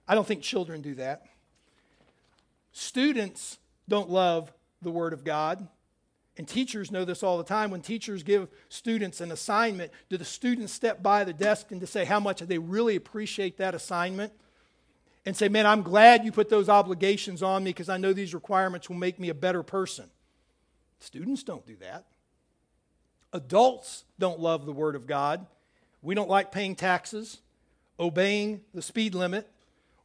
I 0.08 0.16
don't 0.16 0.26
think 0.26 0.42
children 0.42 0.82
do 0.82 0.96
that. 0.96 1.28
Students 2.72 3.60
don't 3.88 4.10
love 4.10 4.52
the 4.82 4.90
Word 4.90 5.14
of 5.14 5.24
God. 5.24 5.68
And 6.38 6.48
teachers 6.48 6.92
know 6.92 7.06
this 7.06 7.24
all 7.24 7.38
the 7.38 7.44
time. 7.44 7.72
When 7.72 7.82
teachers 7.82 8.24
give 8.24 8.50
students 8.68 9.22
an 9.22 9.32
assignment, 9.32 9.92
do 10.10 10.18
the 10.18 10.26
students 10.26 10.74
step 10.74 11.02
by 11.02 11.24
the 11.24 11.32
desk 11.32 11.72
and 11.72 11.80
to 11.82 11.88
say 11.88 12.04
how 12.04 12.20
much 12.20 12.42
they 12.42 12.58
really 12.58 12.96
appreciate 12.96 13.58
that 13.58 13.74
assignment? 13.74 14.34
And 15.26 15.38
say, 15.38 15.48
man, 15.48 15.66
I'm 15.66 15.82
glad 15.82 16.26
you 16.26 16.32
put 16.32 16.50
those 16.50 16.68
obligations 16.68 17.42
on 17.42 17.64
me 17.64 17.70
because 17.70 17.90
I 17.90 17.98
know 17.98 18.12
these 18.12 18.34
requirements 18.34 18.90
will 18.90 18.98
make 18.98 19.20
me 19.20 19.30
a 19.30 19.34
better 19.34 19.64
person. 19.64 20.10
Students 21.00 21.44
don't 21.44 21.66
do 21.66 21.78
that. 21.78 22.06
Adults 23.36 24.06
don't 24.18 24.40
love 24.40 24.66
the 24.66 24.72
Word 24.72 24.96
of 24.96 25.06
God. 25.06 25.46
We 26.02 26.16
don't 26.16 26.30
like 26.30 26.54
paying 26.54 26.74
taxes, 26.74 27.42
obeying 28.00 28.62
the 28.74 28.82
speed 28.82 29.14
limit, 29.14 29.52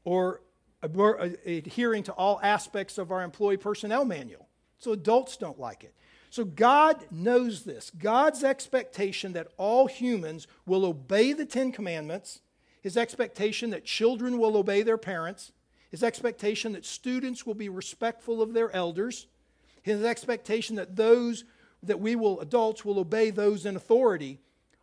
or 0.02 0.40
uh, 0.82 1.28
adhering 1.46 2.02
to 2.02 2.12
all 2.12 2.40
aspects 2.42 2.98
of 2.98 3.12
our 3.12 3.22
employee 3.22 3.56
personnel 3.56 4.04
manual. 4.04 4.48
So 4.80 4.90
adults 4.90 5.36
don't 5.36 5.60
like 5.60 5.84
it. 5.84 5.94
So 6.30 6.44
God 6.44 7.04
knows 7.12 7.62
this. 7.62 7.90
God's 7.90 8.42
expectation 8.42 9.32
that 9.34 9.52
all 9.56 9.86
humans 9.86 10.48
will 10.66 10.84
obey 10.84 11.32
the 11.32 11.46
Ten 11.46 11.70
Commandments, 11.70 12.40
his 12.82 12.96
expectation 12.96 13.70
that 13.70 13.84
children 13.84 14.38
will 14.38 14.56
obey 14.56 14.82
their 14.82 14.98
parents, 14.98 15.52
his 15.88 16.02
expectation 16.02 16.72
that 16.72 16.84
students 16.84 17.46
will 17.46 17.54
be 17.54 17.68
respectful 17.68 18.42
of 18.42 18.54
their 18.54 18.74
elders, 18.74 19.28
his 19.82 20.02
expectation 20.02 20.74
that 20.76 20.96
those 20.96 21.44
that 21.82 22.00
we 22.00 22.16
will, 22.16 22.40
adults, 22.40 22.84
will 22.84 22.98
obey 22.98 23.30
those 23.30 23.66
in 23.66 23.76
authority 23.76 24.38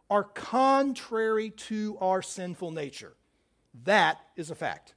are 0.09 0.23
contrary 0.23 1.49
to 1.49 1.97
our 1.99 2.21
sinful 2.21 2.71
nature. 2.71 3.13
That 3.83 4.19
is 4.35 4.49
a 4.49 4.55
fact. 4.55 4.95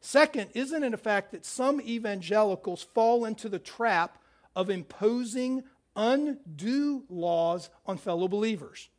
Second, 0.00 0.50
isn't 0.54 0.84
it 0.84 0.94
a 0.94 0.98
fact 0.98 1.32
that 1.32 1.46
some 1.46 1.80
evangelicals 1.80 2.82
fall 2.82 3.24
into 3.24 3.48
the 3.48 3.58
trap 3.58 4.18
of 4.54 4.70
imposing 4.70 5.62
undue 5.96 7.04
laws 7.08 7.70
on 7.86 7.98
fellow 7.98 8.28
believers. 8.28 8.90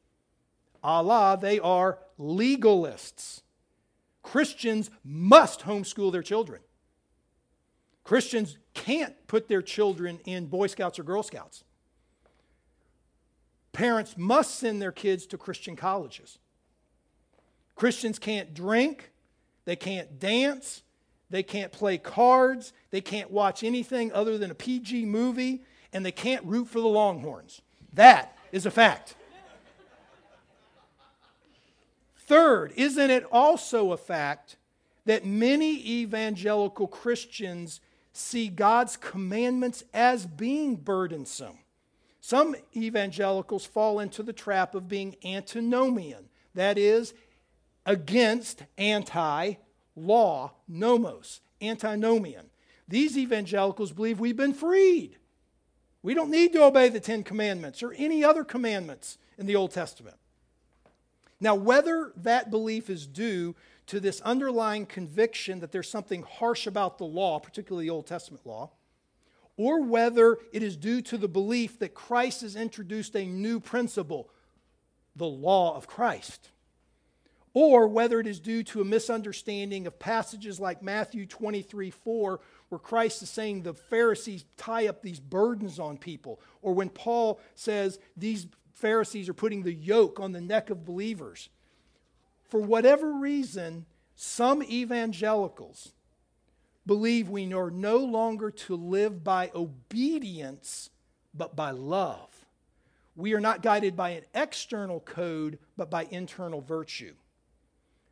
Allah, 0.83 1.37
they 1.39 1.59
are 1.59 1.99
legalists. 2.19 3.41
Christians 4.23 4.89
must 5.03 5.61
homeschool 5.61 6.11
their 6.11 6.23
children. 6.23 6.61
Christians 8.03 8.57
can't 8.73 9.15
put 9.27 9.47
their 9.47 9.61
children 9.61 10.19
in 10.25 10.47
Boy 10.47 10.67
Scouts 10.67 10.99
or 10.99 11.03
Girl 11.03 11.23
Scouts. 11.23 11.63
Parents 13.77 14.15
must 14.17 14.55
send 14.55 14.81
their 14.81 14.91
kids 14.91 15.27
to 15.27 15.37
Christian 15.37 15.75
colleges. 15.75 16.39
Christians 17.75 18.17
can't 18.17 18.55
drink, 18.55 19.11
they 19.65 19.75
can't 19.75 20.19
dance, 20.19 20.81
they 21.29 21.43
can't 21.43 21.71
play 21.71 21.97
cards. 21.97 22.73
They 22.91 23.01
can't 23.01 23.31
watch 23.31 23.63
anything 23.63 24.11
other 24.13 24.37
than 24.37 24.51
a 24.51 24.55
PG 24.55 25.05
movie. 25.05 25.61
And 25.93 26.05
they 26.05 26.11
can't 26.11 26.43
root 26.45 26.67
for 26.67 26.79
the 26.79 26.87
Longhorns. 26.87 27.61
That 27.93 28.37
is 28.51 28.65
a 28.65 28.71
fact. 28.71 29.15
Third, 32.17 32.73
isn't 32.75 33.09
it 33.09 33.25
also 33.31 33.91
a 33.91 33.97
fact 33.97 34.57
that 35.05 35.25
many 35.25 36.01
evangelical 36.01 36.87
Christians 36.87 37.79
see 38.11 38.49
God's 38.49 38.97
commandments 38.97 39.83
as 39.93 40.25
being 40.25 40.75
burdensome? 40.75 41.59
Some 42.27 42.57
evangelicals 42.75 43.65
fall 43.65 44.01
into 44.01 44.21
the 44.21 44.33
trap 44.33 44.75
of 44.75 44.89
being 44.89 45.15
antinomian, 45.23 46.27
that 46.55 46.77
is, 46.77 47.13
against, 47.85 48.63
anti 48.77 49.53
law, 49.95 50.51
nomos, 50.67 51.39
antinomian. 51.61 52.47
These 52.85 53.17
evangelicals 53.17 53.93
believe 53.93 54.19
we've 54.19 54.35
been 54.35 54.53
freed. 54.53 55.15
We 56.03 56.13
don't 56.13 56.29
need 56.29 56.51
to 56.51 56.65
obey 56.65 56.89
the 56.89 56.99
Ten 56.99 57.23
Commandments 57.23 57.81
or 57.81 57.93
any 57.93 58.25
other 58.25 58.43
commandments 58.43 59.17
in 59.37 59.45
the 59.45 59.55
Old 59.55 59.71
Testament. 59.71 60.17
Now, 61.39 61.55
whether 61.55 62.11
that 62.17 62.51
belief 62.51 62.89
is 62.89 63.07
due 63.07 63.55
to 63.85 64.01
this 64.01 64.19
underlying 64.19 64.85
conviction 64.85 65.61
that 65.61 65.71
there's 65.71 65.89
something 65.89 66.23
harsh 66.23 66.67
about 66.67 66.97
the 66.97 67.05
law, 67.05 67.39
particularly 67.39 67.85
the 67.85 67.93
Old 67.93 68.05
Testament 68.05 68.45
law, 68.45 68.71
or 69.57 69.81
whether 69.83 70.37
it 70.53 70.63
is 70.63 70.77
due 70.77 71.01
to 71.01 71.17
the 71.17 71.27
belief 71.27 71.79
that 71.79 71.93
Christ 71.93 72.41
has 72.41 72.55
introduced 72.55 73.15
a 73.15 73.25
new 73.25 73.59
principle, 73.59 74.29
the 75.15 75.25
law 75.25 75.75
of 75.75 75.87
Christ 75.87 76.49
or 77.59 77.87
whether 77.87 78.19
it 78.19 78.27
is 78.27 78.39
due 78.39 78.61
to 78.61 78.81
a 78.81 78.85
misunderstanding 78.85 79.87
of 79.87 79.97
passages 79.97 80.59
like 80.59 80.83
Matthew 80.83 81.25
23 81.25 81.89
4, 81.89 82.39
where 82.69 82.77
Christ 82.77 83.23
is 83.23 83.31
saying 83.31 83.63
the 83.63 83.73
Pharisees 83.73 84.45
tie 84.57 84.87
up 84.87 85.01
these 85.01 85.19
burdens 85.19 85.79
on 85.79 85.97
people, 85.97 86.39
or 86.61 86.75
when 86.75 86.89
Paul 86.89 87.39
says 87.55 87.97
these 88.15 88.45
Pharisees 88.75 89.27
are 89.27 89.33
putting 89.33 89.63
the 89.63 89.73
yoke 89.73 90.19
on 90.19 90.33
the 90.33 90.39
neck 90.39 90.69
of 90.69 90.85
believers. 90.85 91.49
For 92.43 92.61
whatever 92.61 93.11
reason, 93.11 93.87
some 94.15 94.61
evangelicals 94.61 95.93
believe 96.87 97.29
we 97.29 97.53
are 97.53 97.69
no 97.69 97.97
longer 97.97 98.49
to 98.49 98.75
live 98.75 99.23
by 99.23 99.51
obedience, 99.53 100.89
but 101.33 101.55
by 101.55 101.71
love. 101.71 102.29
We 103.15 103.33
are 103.33 103.41
not 103.41 103.61
guided 103.61 103.95
by 103.95 104.11
an 104.11 104.23
external 104.33 104.99
code, 104.99 105.59
but 105.75 105.91
by 105.91 106.07
internal 106.09 106.61
virtue. 106.61 107.15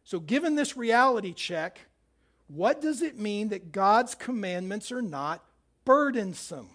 So, 0.03 0.20
given 0.20 0.55
this 0.55 0.77
reality 0.77 1.34
check, 1.34 1.79
what 2.48 2.82
does 2.82 3.01
it 3.01 3.17
mean 3.17 3.50
that 3.50 3.72
God's 3.72 4.13
commandments 4.13 4.91
are 4.91 5.01
not 5.01 5.44
burdensome? 5.84 6.70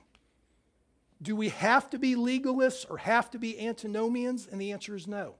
Do 1.22 1.36
we 1.36 1.50
have 1.50 1.90
to 1.90 1.98
be 1.98 2.16
legalists 2.16 2.86
or 2.88 2.98
have 2.98 3.30
to 3.32 3.38
be 3.38 3.60
antinomians? 3.60 4.48
And 4.50 4.60
the 4.60 4.72
answer 4.72 4.96
is 4.96 5.06
no. 5.06 5.34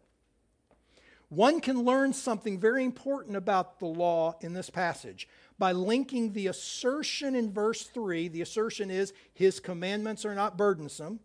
One 1.31 1.61
can 1.61 1.85
learn 1.85 2.13
something 2.13 2.59
very 2.59 2.85
important 2.85 3.37
about 3.37 3.79
the 3.79 3.87
law 3.87 4.37
in 4.41 4.53
this 4.53 4.69
passage 4.69 5.29
by 5.61 5.73
linking 5.73 6.33
the 6.33 6.47
assertion 6.47 7.37
in 7.37 7.53
verse 7.53 7.85
3, 7.85 8.29
the 8.29 8.41
assertion 8.41 8.91
is, 8.91 9.13
His 9.35 9.61
commandments 9.61 10.25
are 10.25 10.35
not 10.35 10.57
burdensome, 10.57 11.21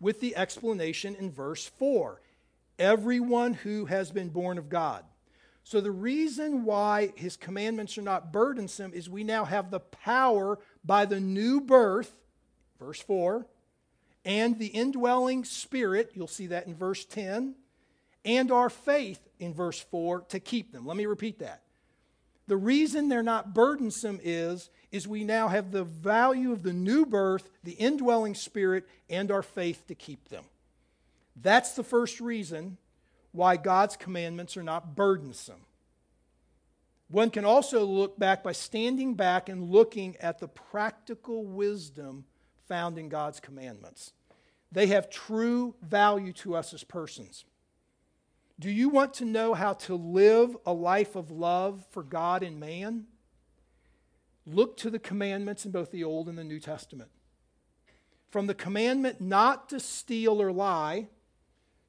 with 0.00 0.20
the 0.20 0.34
explanation 0.34 1.14
in 1.14 1.30
verse 1.30 1.66
4, 1.66 2.20
everyone 2.78 3.52
who 3.52 3.84
has 3.84 4.10
been 4.10 4.30
born 4.30 4.56
of 4.56 4.70
God. 4.70 5.04
So, 5.62 5.80
the 5.80 5.90
reason 5.90 6.64
why 6.64 7.12
his 7.16 7.36
commandments 7.36 7.98
are 7.98 8.02
not 8.02 8.32
burdensome 8.32 8.92
is 8.94 9.10
we 9.10 9.24
now 9.24 9.44
have 9.44 9.70
the 9.70 9.80
power 9.80 10.58
by 10.84 11.06
the 11.06 11.18
new 11.18 11.60
birth, 11.60 12.14
verse 12.78 13.00
4, 13.00 13.46
and 14.24 14.58
the 14.58 14.68
indwelling 14.68 15.44
spirit, 15.44 16.12
you'll 16.14 16.28
see 16.28 16.46
that 16.48 16.66
in 16.66 16.74
verse 16.74 17.04
10, 17.04 17.56
and 18.24 18.52
our 18.52 18.70
faith 18.70 19.20
in 19.38 19.52
verse 19.52 19.80
4 19.80 20.22
to 20.28 20.40
keep 20.40 20.72
them. 20.72 20.86
Let 20.86 20.96
me 20.96 21.06
repeat 21.06 21.40
that. 21.40 21.62
The 22.48 22.56
reason 22.56 23.08
they're 23.08 23.22
not 23.22 23.54
burdensome 23.54 24.20
is, 24.22 24.70
is 24.92 25.08
we 25.08 25.24
now 25.24 25.48
have 25.48 25.72
the 25.72 25.84
value 25.84 26.52
of 26.52 26.62
the 26.62 26.72
new 26.72 27.04
birth, 27.04 27.50
the 27.64 27.72
indwelling 27.72 28.34
spirit, 28.34 28.86
and 29.10 29.30
our 29.30 29.42
faith 29.42 29.86
to 29.88 29.94
keep 29.94 30.28
them. 30.28 30.44
That's 31.34 31.72
the 31.72 31.82
first 31.82 32.20
reason 32.20 32.78
why 33.32 33.56
God's 33.56 33.96
commandments 33.96 34.56
are 34.56 34.62
not 34.62 34.94
burdensome. 34.94 35.60
One 37.08 37.30
can 37.30 37.44
also 37.44 37.84
look 37.84 38.18
back 38.18 38.42
by 38.42 38.52
standing 38.52 39.14
back 39.14 39.48
and 39.48 39.70
looking 39.70 40.16
at 40.16 40.38
the 40.38 40.48
practical 40.48 41.44
wisdom 41.44 42.24
found 42.66 42.98
in 42.98 43.08
God's 43.08 43.38
commandments. 43.38 44.12
They 44.72 44.88
have 44.88 45.08
true 45.08 45.74
value 45.82 46.32
to 46.34 46.56
us 46.56 46.74
as 46.74 46.82
persons. 46.82 47.44
Do 48.58 48.70
you 48.70 48.88
want 48.88 49.14
to 49.14 49.26
know 49.26 49.52
how 49.52 49.74
to 49.74 49.94
live 49.94 50.56
a 50.64 50.72
life 50.72 51.14
of 51.14 51.30
love 51.30 51.84
for 51.90 52.02
God 52.02 52.42
and 52.42 52.58
man? 52.58 53.06
Look 54.46 54.78
to 54.78 54.90
the 54.90 54.98
commandments 54.98 55.66
in 55.66 55.72
both 55.72 55.90
the 55.90 56.04
Old 56.04 56.28
and 56.28 56.38
the 56.38 56.44
New 56.44 56.60
Testament. 56.60 57.10
From 58.30 58.46
the 58.46 58.54
commandment 58.54 59.20
not 59.20 59.68
to 59.70 59.80
steal 59.80 60.40
or 60.40 60.52
lie 60.52 61.08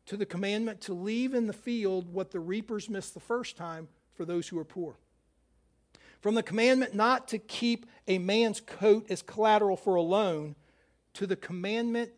to 0.08 0.18
the 0.18 0.26
commandment 0.26 0.82
to 0.82 0.94
leave 0.94 1.34
in 1.34 1.48
the 1.48 1.54
field 1.54 2.14
what 2.14 2.32
the 2.32 2.40
reapers 2.40 2.90
missed 2.90 3.14
the 3.14 3.20
first 3.20 3.56
time 3.56 3.88
for 4.16 4.26
those 4.26 4.48
who 4.50 4.60
are 4.60 4.66
poor. 4.66 4.98
From 6.20 6.36
the 6.36 6.44
commandment 6.44 6.96
not 6.96 7.28
to 7.30 7.38
keep 7.38 7.86
a 8.08 8.18
man's 8.18 8.60
coat 8.60 9.06
as 9.10 9.22
collateral 9.22 9.78
for 9.78 9.96
a 9.96 10.02
loan 10.02 10.56
to 11.14 11.28
the 11.28 11.36
commandment 11.36 12.12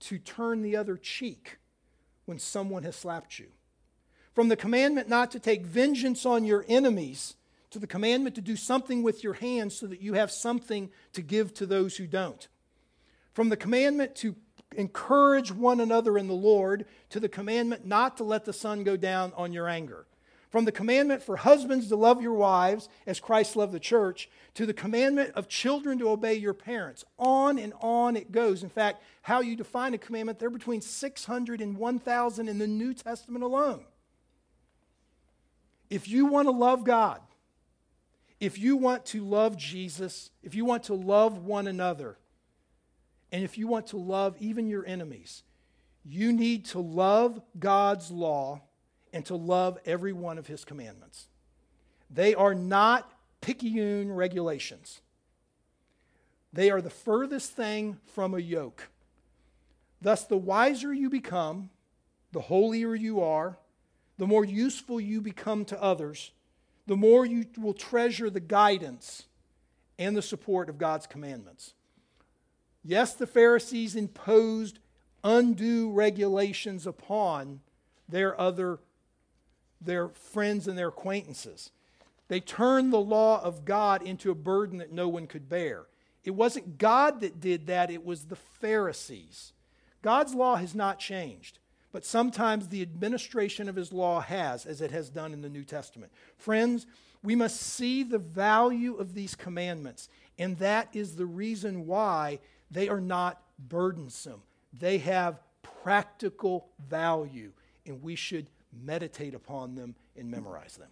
to 0.00 0.18
turn 0.18 0.62
the 0.62 0.76
other 0.76 0.96
cheek 0.96 1.58
when 2.24 2.38
someone 2.38 2.82
has 2.82 2.96
slapped 2.96 3.38
you. 3.38 3.46
From 4.34 4.48
the 4.48 4.56
commandment 4.56 5.08
not 5.08 5.30
to 5.30 5.38
take 5.38 5.64
vengeance 5.64 6.26
on 6.26 6.44
your 6.44 6.64
enemies 6.68 7.36
to 7.70 7.78
the 7.78 7.86
commandment 7.86 8.34
to 8.34 8.40
do 8.40 8.56
something 8.56 9.02
with 9.02 9.24
your 9.24 9.34
hands 9.34 9.76
so 9.76 9.86
that 9.86 10.00
you 10.00 10.14
have 10.14 10.30
something 10.30 10.90
to 11.12 11.22
give 11.22 11.54
to 11.54 11.66
those 11.66 11.96
who 11.96 12.06
don't. 12.06 12.48
From 13.32 13.48
the 13.48 13.56
commandment 13.56 14.14
to 14.16 14.36
encourage 14.76 15.52
one 15.52 15.80
another 15.80 16.18
in 16.18 16.26
the 16.26 16.34
Lord 16.34 16.86
to 17.10 17.20
the 17.20 17.28
commandment 17.28 17.86
not 17.86 18.16
to 18.16 18.24
let 18.24 18.44
the 18.44 18.52
sun 18.52 18.82
go 18.82 18.96
down 18.96 19.32
on 19.36 19.52
your 19.52 19.68
anger. 19.68 20.06
From 20.50 20.64
the 20.64 20.72
commandment 20.72 21.20
for 21.20 21.36
husbands 21.36 21.88
to 21.88 21.96
love 21.96 22.22
your 22.22 22.34
wives 22.34 22.88
as 23.08 23.18
Christ 23.18 23.56
loved 23.56 23.72
the 23.72 23.80
church 23.80 24.28
to 24.54 24.66
the 24.66 24.72
commandment 24.72 25.32
of 25.34 25.48
children 25.48 25.98
to 25.98 26.10
obey 26.10 26.34
your 26.34 26.54
parents. 26.54 27.04
On 27.18 27.58
and 27.58 27.72
on 27.80 28.16
it 28.16 28.30
goes. 28.30 28.62
In 28.62 28.68
fact, 28.68 29.02
how 29.22 29.40
you 29.40 29.56
define 29.56 29.94
a 29.94 29.98
commandment, 29.98 30.38
they're 30.38 30.50
between 30.50 30.80
600 30.80 31.60
and 31.60 31.76
1,000 31.76 32.48
in 32.48 32.58
the 32.58 32.68
New 32.68 32.94
Testament 32.94 33.42
alone. 33.42 33.84
If 35.94 36.08
you 36.08 36.26
want 36.26 36.48
to 36.48 36.50
love 36.50 36.82
God, 36.82 37.20
if 38.40 38.58
you 38.58 38.76
want 38.76 39.06
to 39.06 39.24
love 39.24 39.56
Jesus, 39.56 40.32
if 40.42 40.56
you 40.56 40.64
want 40.64 40.82
to 40.84 40.94
love 40.94 41.38
one 41.38 41.68
another, 41.68 42.18
and 43.30 43.44
if 43.44 43.56
you 43.56 43.68
want 43.68 43.86
to 43.88 43.96
love 43.96 44.34
even 44.40 44.66
your 44.66 44.84
enemies, 44.84 45.44
you 46.04 46.32
need 46.32 46.64
to 46.64 46.80
love 46.80 47.40
God's 47.56 48.10
law 48.10 48.62
and 49.12 49.24
to 49.26 49.36
love 49.36 49.78
every 49.84 50.12
one 50.12 50.36
of 50.36 50.48
his 50.48 50.64
commandments. 50.64 51.28
They 52.10 52.34
are 52.34 52.56
not 52.56 53.08
picayune 53.40 54.10
regulations, 54.10 55.00
they 56.52 56.72
are 56.72 56.82
the 56.82 56.90
furthest 56.90 57.52
thing 57.52 58.00
from 58.04 58.34
a 58.34 58.40
yoke. 58.40 58.88
Thus, 60.02 60.24
the 60.24 60.36
wiser 60.36 60.92
you 60.92 61.08
become, 61.08 61.70
the 62.32 62.40
holier 62.40 62.96
you 62.96 63.20
are, 63.20 63.58
the 64.18 64.26
more 64.26 64.44
useful 64.44 65.00
you 65.00 65.20
become 65.20 65.64
to 65.66 65.82
others, 65.82 66.32
the 66.86 66.96
more 66.96 67.24
you 67.24 67.46
will 67.56 67.74
treasure 67.74 68.30
the 68.30 68.40
guidance 68.40 69.24
and 69.98 70.16
the 70.16 70.22
support 70.22 70.68
of 70.68 70.78
God's 70.78 71.06
commandments. 71.06 71.74
Yes, 72.84 73.14
the 73.14 73.26
Pharisees 73.26 73.96
imposed 73.96 74.78
undue 75.22 75.90
regulations 75.90 76.86
upon 76.86 77.60
their 78.08 78.38
other 78.38 78.78
their 79.80 80.08
friends 80.08 80.66
and 80.66 80.78
their 80.78 80.88
acquaintances. 80.88 81.70
They 82.28 82.40
turned 82.40 82.92
the 82.92 83.00
law 83.00 83.42
of 83.42 83.64
God 83.64 84.02
into 84.02 84.30
a 84.30 84.34
burden 84.34 84.78
that 84.78 84.92
no 84.92 85.08
one 85.08 85.26
could 85.26 85.48
bear. 85.48 85.84
It 86.24 86.30
wasn't 86.30 86.78
God 86.78 87.20
that 87.20 87.40
did 87.40 87.66
that, 87.66 87.90
it 87.90 88.04
was 88.04 88.24
the 88.24 88.36
Pharisees. 88.36 89.52
God's 90.00 90.34
law 90.34 90.56
has 90.56 90.74
not 90.74 90.98
changed, 90.98 91.58
but 91.94 92.04
sometimes 92.04 92.66
the 92.66 92.82
administration 92.82 93.68
of 93.68 93.76
his 93.76 93.92
law 93.92 94.20
has, 94.20 94.66
as 94.66 94.80
it 94.80 94.90
has 94.90 95.08
done 95.08 95.32
in 95.32 95.42
the 95.42 95.48
New 95.48 95.62
Testament. 95.62 96.10
Friends, 96.36 96.88
we 97.22 97.36
must 97.36 97.56
see 97.60 98.02
the 98.02 98.18
value 98.18 98.96
of 98.96 99.14
these 99.14 99.36
commandments, 99.36 100.08
and 100.36 100.58
that 100.58 100.88
is 100.92 101.14
the 101.14 101.24
reason 101.24 101.86
why 101.86 102.40
they 102.68 102.88
are 102.88 103.00
not 103.00 103.40
burdensome. 103.60 104.42
They 104.76 104.98
have 104.98 105.40
practical 105.62 106.66
value, 106.84 107.52
and 107.86 108.02
we 108.02 108.16
should 108.16 108.50
meditate 108.72 109.32
upon 109.32 109.76
them 109.76 109.94
and 110.16 110.28
memorize 110.28 110.76
them. 110.76 110.90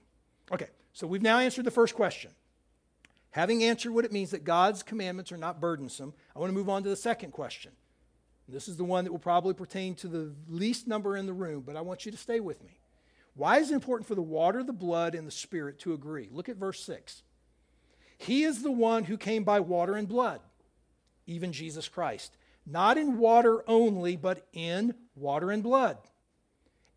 Okay, 0.53 0.68
so 0.92 1.09
we've 1.09 1.20
now 1.20 1.40
answered 1.40 1.64
the 1.64 1.72
first 1.72 1.96
question. 1.96 2.31
Having 3.33 3.64
answered 3.64 3.90
what 3.90 4.05
it 4.05 4.12
means 4.12 4.31
that 4.31 4.44
God's 4.44 4.85
commandments 4.85 5.33
are 5.33 5.37
not 5.37 5.61
burdensome, 5.61 6.14
I 6.37 6.38
want 6.38 6.50
to 6.50 6.55
move 6.55 6.68
on 6.68 6.85
to 6.85 6.88
the 6.88 6.94
second 6.94 7.33
question. 7.33 7.72
This 8.48 8.68
is 8.68 8.76
the 8.76 8.85
one 8.85 9.05
that 9.05 9.12
will 9.12 9.18
probably 9.18 9.55
pertain 9.55 9.94
to 9.96 10.09
the 10.09 10.33
least 10.48 10.87
number 10.87 11.16
in 11.16 11.26
the 11.26 11.33
room, 11.33 11.62
but 11.64 11.76
I 11.76 11.81
want 11.81 12.05
you 12.05 12.12
to 12.12 12.18
stay 12.18 12.40
with 12.40 12.62
me. 12.62 12.78
Why 13.35 13.59
is 13.59 13.70
it 13.70 13.74
important 13.74 14.07
for 14.07 14.14
the 14.14 14.22
water, 14.22 14.62
the 14.62 14.72
blood, 14.72 15.14
and 15.14 15.26
the 15.26 15.33
spirit 15.33 15.78
to 15.81 15.94
agree? 15.94 16.28
Look 16.31 16.48
at 16.48 16.57
verse 16.57 16.83
6. 16.85 17.22
He 18.18 18.44
is 18.44 18.62
the 18.62 18.70
one 18.70 19.05
who 19.05 19.16
came 19.16 19.42
by 19.42 19.61
water 19.61 19.94
and 19.94 20.09
blood 20.09 20.40
even 21.26 21.52
Jesus 21.52 21.88
Christ. 21.88 22.37
Not 22.66 22.96
in 22.96 23.18
water 23.18 23.64
only, 23.68 24.16
but 24.16 24.46
in 24.52 24.94
water 25.16 25.50
and 25.50 25.62
blood. 25.62 25.98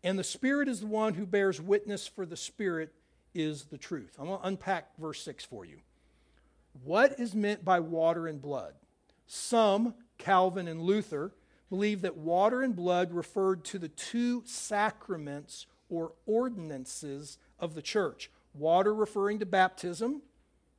And 0.04 0.18
the 0.18 0.24
Spirit 0.24 0.68
is 0.68 0.80
the 0.80 0.86
one 0.86 1.14
who 1.14 1.26
bears 1.26 1.60
witness, 1.60 2.06
for 2.06 2.24
the 2.24 2.36
Spirit 2.36 2.92
is 3.34 3.64
the 3.64 3.78
truth. 3.78 4.14
I'm 4.18 4.26
going 4.26 4.40
to 4.40 4.46
unpack 4.46 4.96
verse 4.98 5.22
6 5.22 5.44
for 5.44 5.64
you. 5.64 5.78
What 6.84 7.18
is 7.18 7.34
meant 7.34 7.64
by 7.64 7.80
water 7.80 8.26
and 8.28 8.40
blood? 8.40 8.74
Some, 9.26 9.94
Calvin 10.18 10.68
and 10.68 10.82
Luther, 10.82 11.32
believe 11.68 12.02
that 12.02 12.16
water 12.16 12.62
and 12.62 12.74
blood 12.74 13.12
referred 13.12 13.64
to 13.64 13.78
the 13.78 13.88
two 13.88 14.42
sacraments 14.46 15.66
or 15.88 16.12
ordinances 16.26 17.38
of 17.58 17.74
the 17.74 17.82
church 17.82 18.30
water 18.54 18.94
referring 18.94 19.38
to 19.38 19.46
baptism, 19.46 20.22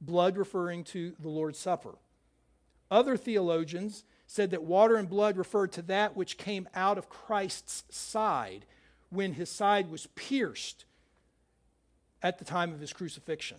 blood 0.02 0.36
referring 0.36 0.84
to 0.84 1.14
the 1.20 1.30
Lord's 1.30 1.60
Supper. 1.60 1.96
Other 2.90 3.18
theologians 3.18 4.04
said 4.26 4.52
that 4.52 4.64
water 4.64 4.96
and 4.96 5.10
blood 5.10 5.38
referred 5.38 5.72
to 5.74 5.82
that 5.84 6.16
which 6.16 6.38
came 6.38 6.68
out 6.74 6.98
of 6.98 7.10
Christ's 7.10 7.84
side 7.96 8.66
when 9.10 9.34
his 9.34 9.50
side 9.50 9.92
was 9.92 10.08
pierced 10.16 10.86
at 12.24 12.40
the 12.40 12.46
time 12.46 12.74
of 12.74 12.80
his 12.80 12.94
crucifixion. 12.94 13.58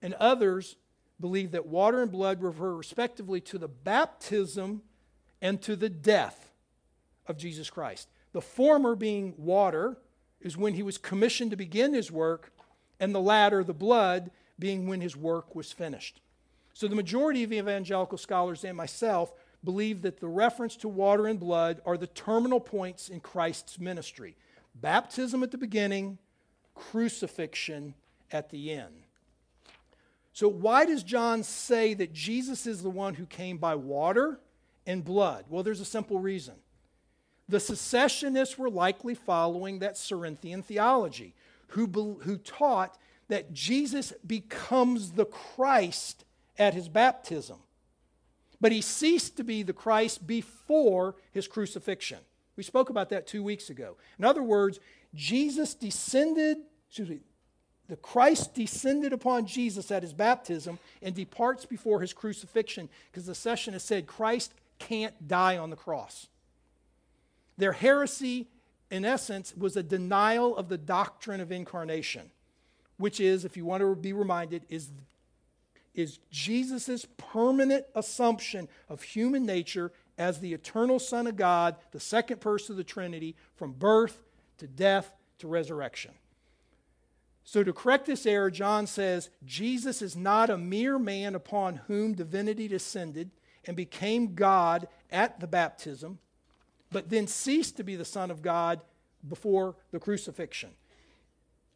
And 0.00 0.14
others 0.14 0.76
believe 1.20 1.52
that 1.52 1.66
water 1.66 2.02
and 2.02 2.10
blood 2.10 2.42
refer 2.42 2.74
respectively 2.74 3.40
to 3.42 3.58
the 3.58 3.68
baptism 3.68 4.82
and 5.42 5.60
to 5.60 5.76
the 5.76 5.90
death 5.90 6.52
of 7.26 7.36
Jesus 7.36 7.68
Christ. 7.68 8.08
The 8.32 8.40
former 8.40 8.94
being 8.94 9.34
water 9.36 9.98
is 10.40 10.56
when 10.56 10.74
he 10.74 10.82
was 10.82 10.96
commissioned 10.96 11.50
to 11.50 11.56
begin 11.56 11.92
his 11.92 12.10
work, 12.10 12.52
and 12.98 13.14
the 13.14 13.20
latter, 13.20 13.62
the 13.62 13.74
blood, 13.74 14.30
being 14.58 14.86
when 14.86 15.00
his 15.00 15.16
work 15.16 15.54
was 15.54 15.72
finished. 15.72 16.20
So 16.72 16.88
the 16.88 16.94
majority 16.94 17.42
of 17.42 17.52
evangelical 17.52 18.16
scholars 18.16 18.64
and 18.64 18.76
myself 18.76 19.32
believe 19.64 20.02
that 20.02 20.20
the 20.20 20.28
reference 20.28 20.76
to 20.76 20.88
water 20.88 21.26
and 21.26 21.38
blood 21.38 21.82
are 21.84 21.96
the 21.96 22.06
terminal 22.06 22.60
points 22.60 23.08
in 23.08 23.20
Christ's 23.20 23.78
ministry 23.78 24.36
baptism 24.74 25.42
at 25.42 25.50
the 25.50 25.58
beginning, 25.58 26.16
crucifixion 26.74 27.94
at 28.30 28.48
the 28.48 28.72
end. 28.72 29.02
So, 30.32 30.48
why 30.48 30.86
does 30.86 31.02
John 31.02 31.42
say 31.42 31.92
that 31.94 32.14
Jesus 32.14 32.66
is 32.66 32.82
the 32.82 32.88
one 32.90 33.14
who 33.14 33.26
came 33.26 33.58
by 33.58 33.74
water 33.74 34.40
and 34.86 35.04
blood? 35.04 35.44
Well, 35.48 35.62
there's 35.62 35.80
a 35.80 35.84
simple 35.84 36.18
reason. 36.18 36.54
The 37.48 37.60
secessionists 37.60 38.56
were 38.56 38.70
likely 38.70 39.14
following 39.14 39.80
that 39.80 39.98
Cerinthian 39.98 40.62
theology, 40.62 41.34
who, 41.68 41.86
who 42.22 42.36
taught 42.38 42.96
that 43.28 43.52
Jesus 43.52 44.12
becomes 44.26 45.12
the 45.12 45.24
Christ 45.24 46.24
at 46.58 46.74
his 46.74 46.88
baptism. 46.88 47.58
But 48.60 48.72
he 48.72 48.80
ceased 48.80 49.36
to 49.38 49.44
be 49.44 49.62
the 49.62 49.72
Christ 49.72 50.26
before 50.26 51.16
his 51.32 51.48
crucifixion. 51.48 52.18
We 52.56 52.62
spoke 52.62 52.90
about 52.90 53.08
that 53.08 53.26
two 53.26 53.42
weeks 53.42 53.70
ago. 53.70 53.96
In 54.18 54.24
other 54.24 54.42
words, 54.42 54.78
Jesus 55.14 55.74
descended, 55.74 56.58
excuse 56.86 57.08
me, 57.08 57.20
the 57.88 57.96
Christ 57.96 58.54
descended 58.54 59.12
upon 59.12 59.46
Jesus 59.46 59.90
at 59.90 60.02
his 60.02 60.12
baptism 60.12 60.78
and 61.02 61.14
departs 61.14 61.66
before 61.66 62.00
his 62.00 62.12
crucifixion 62.12 62.88
because 63.10 63.26
the 63.26 63.34
secessionists 63.34 63.88
said 63.88 64.06
Christ 64.06 64.54
can't 64.88 65.28
die 65.28 65.56
on 65.56 65.70
the 65.70 65.76
cross. 65.76 66.26
Their 67.56 67.72
heresy, 67.72 68.48
in 68.90 69.04
essence, 69.04 69.54
was 69.56 69.76
a 69.76 69.82
denial 69.82 70.56
of 70.56 70.68
the 70.68 70.78
doctrine 70.78 71.40
of 71.40 71.52
incarnation, 71.52 72.30
which 72.96 73.20
is, 73.20 73.44
if 73.44 73.56
you 73.56 73.64
want 73.64 73.82
to 73.82 73.94
be 73.94 74.12
reminded, 74.12 74.64
is 74.68 74.90
is 75.94 76.18
Jesus' 76.30 77.06
permanent 77.18 77.84
assumption 77.94 78.66
of 78.88 79.02
human 79.02 79.44
nature 79.44 79.92
as 80.16 80.40
the 80.40 80.54
eternal 80.54 80.98
Son 80.98 81.26
of 81.26 81.36
God, 81.36 81.76
the 81.90 82.00
second 82.00 82.40
person 82.40 82.72
of 82.72 82.76
the 82.78 82.84
Trinity, 82.84 83.36
from 83.56 83.72
birth 83.72 84.22
to 84.56 84.66
death 84.66 85.12
to 85.38 85.46
resurrection. 85.46 86.12
So, 87.44 87.62
to 87.62 87.72
correct 87.72 88.06
this 88.06 88.24
error, 88.24 88.50
John 88.50 88.86
says 88.86 89.28
Jesus 89.44 90.00
is 90.00 90.16
not 90.16 90.48
a 90.48 90.56
mere 90.56 90.98
man 90.98 91.34
upon 91.34 91.76
whom 91.88 92.14
divinity 92.14 92.68
descended 92.68 93.30
and 93.66 93.76
became 93.76 94.34
God 94.34 94.88
at 95.10 95.40
the 95.40 95.46
baptism, 95.46 96.18
but 96.90 97.10
then 97.10 97.26
ceased 97.26 97.76
to 97.76 97.84
be 97.84 97.96
the 97.96 98.04
Son 98.04 98.30
of 98.30 98.42
God 98.42 98.80
before 99.26 99.76
the 99.92 100.00
crucifixion. 100.00 100.70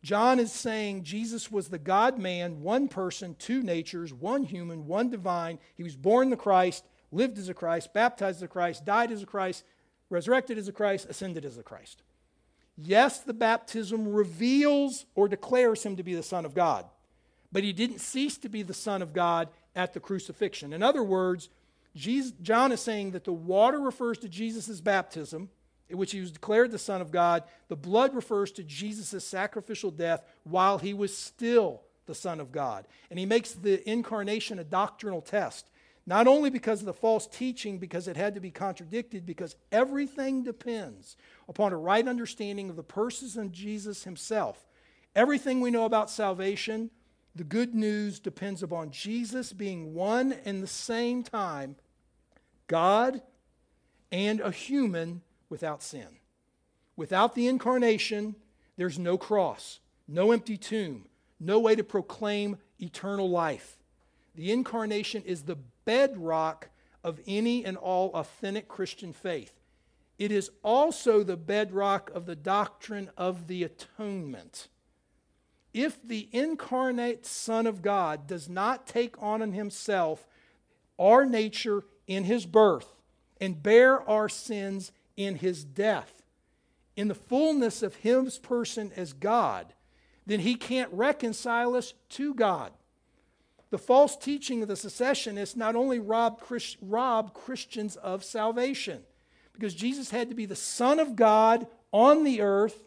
John 0.03 0.39
is 0.39 0.53
saying 0.53 1.03
Jesus 1.03 1.51
was 1.51 1.69
the 1.69 1.79
God 1.79 2.19
man, 2.19 2.61
one 2.61 2.87
person, 2.89 3.35
two 3.39 3.63
natures, 3.63 4.13
one 4.13 4.45
human, 4.45 4.87
one 4.87 5.11
divine. 5.11 5.59
He 5.75 5.83
was 5.83 5.97
born 5.97 6.31
the 6.31 6.37
Christ, 6.37 6.85
lived 7.11 7.39
as 7.39 7.49
a 7.49 7.55
Christ, 7.55 7.93
baptized 7.93 8.39
as 8.39 8.43
a 8.43 8.49
Christ, 8.49 8.85
died 8.85 9.11
as 9.11 9.23
a 9.23 9.27
Christ, 9.27 9.65
resurrected 10.09 10.59
as 10.59 10.69
a 10.69 10.73
Christ, 10.73 11.09
ascended 11.09 11.45
as 11.45 11.59
a 11.59 11.63
Christ. 11.63 12.03
Yes, 12.77 13.21
the 13.21 13.35
baptism 13.35 14.13
reveals 14.13 15.07
or 15.15 15.29
declares 15.29 15.83
him 15.83 15.97
to 15.97 16.03
be 16.03 16.15
the 16.15 16.23
Son 16.23 16.45
of 16.45 16.55
God, 16.55 16.85
but 17.51 17.65
he 17.65 17.73
didn't 17.73 18.01
cease 18.01 18.37
to 18.39 18.49
be 18.49 18.63
the 18.63 18.75
Son 18.75 19.03
of 19.03 19.13
God 19.13 19.49
at 19.75 19.93
the 19.93 20.01
crucifixion. 20.01 20.73
In 20.73 20.83
other 20.83 21.03
words, 21.03 21.49
Jesus, 21.97 22.33
John 22.43 22.73
is 22.73 22.81
saying 22.81 23.13
that 23.13 23.25
the 23.25 23.33
water 23.33 23.81
refers 23.81 24.19
to 24.19 24.29
Jesus' 24.29 24.81
baptism, 24.81 25.49
in 25.89 25.97
which 25.97 26.13
he 26.13 26.21
was 26.21 26.31
declared 26.31 26.71
the 26.71 26.79
Son 26.79 27.01
of 27.01 27.11
God. 27.11 27.43
The 27.69 27.77
blood 27.77 28.15
refers 28.15 28.53
to 28.53 28.63
Jesus' 28.63 29.25
sacrificial 29.25 29.91
death 29.91 30.23
while 30.45 30.79
he 30.79 30.93
was 30.93 31.17
still 31.17 31.83
the 32.05 32.15
Son 32.15 32.39
of 32.39 32.53
God. 32.53 32.87
And 33.11 33.19
he 33.19 33.27
makes 33.27 33.53
the 33.53 33.89
incarnation 33.89 34.59
a 34.59 34.65
doctrinal 34.65 35.23
test. 35.23 35.71
Not 36.07 36.29
only 36.29 36.51
because 36.51 36.81
of 36.81 36.87
the 36.87 36.93
false 36.93 37.27
teaching, 37.27 37.79
because 37.79 38.07
it 38.07 38.17
had 38.17 38.35
to 38.35 38.41
be 38.41 38.51
contradicted, 38.51 39.27
because 39.27 39.57
everything 39.73 40.45
depends 40.45 41.17
upon 41.49 41.73
a 41.73 41.79
right 41.79 42.07
understanding 42.07 42.69
of 42.69 42.77
the 42.77 42.83
person 42.83 43.43
of 43.43 43.53
Jesus 43.53 44.05
himself. 44.05 44.67
Everything 45.17 45.61
we 45.61 45.71
know 45.71 45.85
about 45.85 46.11
salvation, 46.11 46.91
the 47.35 47.43
good 47.43 47.75
news 47.75 48.21
depends 48.21 48.63
upon 48.63 48.91
Jesus 48.91 49.53
being 49.53 49.95
one 49.95 50.35
and 50.45 50.63
the 50.63 50.69
same 50.69 51.23
time 51.23 51.77
God 52.67 53.23
and 54.11 54.41
a 54.41 54.51
human 54.51 55.23
without 55.49 55.83
sin. 55.83 56.09
Without 56.97 57.35
the 57.35 57.47
incarnation, 57.47 58.37
there's 58.77 58.99
no 58.99 59.19
cross, 59.19 59.81
no 60.09 60.33
empty 60.33 60.57
tomb, 60.57 61.07
no 61.39 61.59
way 61.59 61.75
to 61.75 61.85
proclaim 61.85 62.57
eternal 62.81 63.29
life. 63.29 63.77
The 64.35 64.53
incarnation 64.53 65.23
is 65.25 65.43
the 65.43 65.59
bedrock 65.85 66.69
of 67.03 67.21
any 67.27 67.65
and 67.65 67.77
all 67.77 68.11
authentic 68.15 68.69
Christian 68.69 69.13
faith. 69.13 69.53
It 70.19 70.33
is 70.33 70.51
also 70.63 71.23
the 71.23 71.37
bedrock 71.37 72.11
of 72.15 72.27
the 72.27 72.37
doctrine 72.37 73.11
of 73.17 73.47
the 73.47 73.63
atonement. 73.65 74.69
If 75.75 76.03
the 76.03 76.29
incarnate 76.33 77.27
Son 77.27 77.67
of 77.67 77.83
God 77.83 78.27
does 78.27 78.49
not 78.49 78.87
take 78.87 79.23
on 79.23 79.43
in 79.43 79.53
himself 79.53 80.27
our 80.99 81.27
nature 81.27 81.85
in 82.07 82.25
his 82.25 82.47
birth 82.47 82.89
and 83.41 83.63
bear 83.63 84.09
our 84.09 84.29
sins 84.29 84.93
in 85.17 85.37
his 85.37 85.65
death, 85.65 86.23
in 86.97 87.09
the 87.09 87.15
fullness 87.15 87.83
of 87.83 87.97
his 87.97 88.39
person 88.39 88.93
as 88.97 89.13
God, 89.13 89.73
then 90.27 90.41
he 90.41 90.55
can't 90.55 90.93
reconcile 90.93 91.75
us 91.75 91.95
to 92.11 92.35
God. 92.35 92.73
The 93.71 93.79
false 93.79 94.17
teaching 94.17 94.63
of 94.63 94.69
the 94.69 94.77
secessionists 94.77 95.57
not 95.57 95.77
only 95.77 95.99
robbed, 95.99 96.41
Christ, 96.41 96.77
robbed 96.81 97.35
Christians 97.35 97.97
of 97.97 98.25
salvation, 98.25 99.03
because 99.53 99.75
Jesus 99.75 100.11
had 100.11 100.29
to 100.29 100.35
be 100.35 100.47
the 100.47 100.57
Son 100.57 100.99
of 100.99 101.17
God 101.17 101.67
on 101.93 102.25
the 102.25 102.41
earth, 102.41 102.85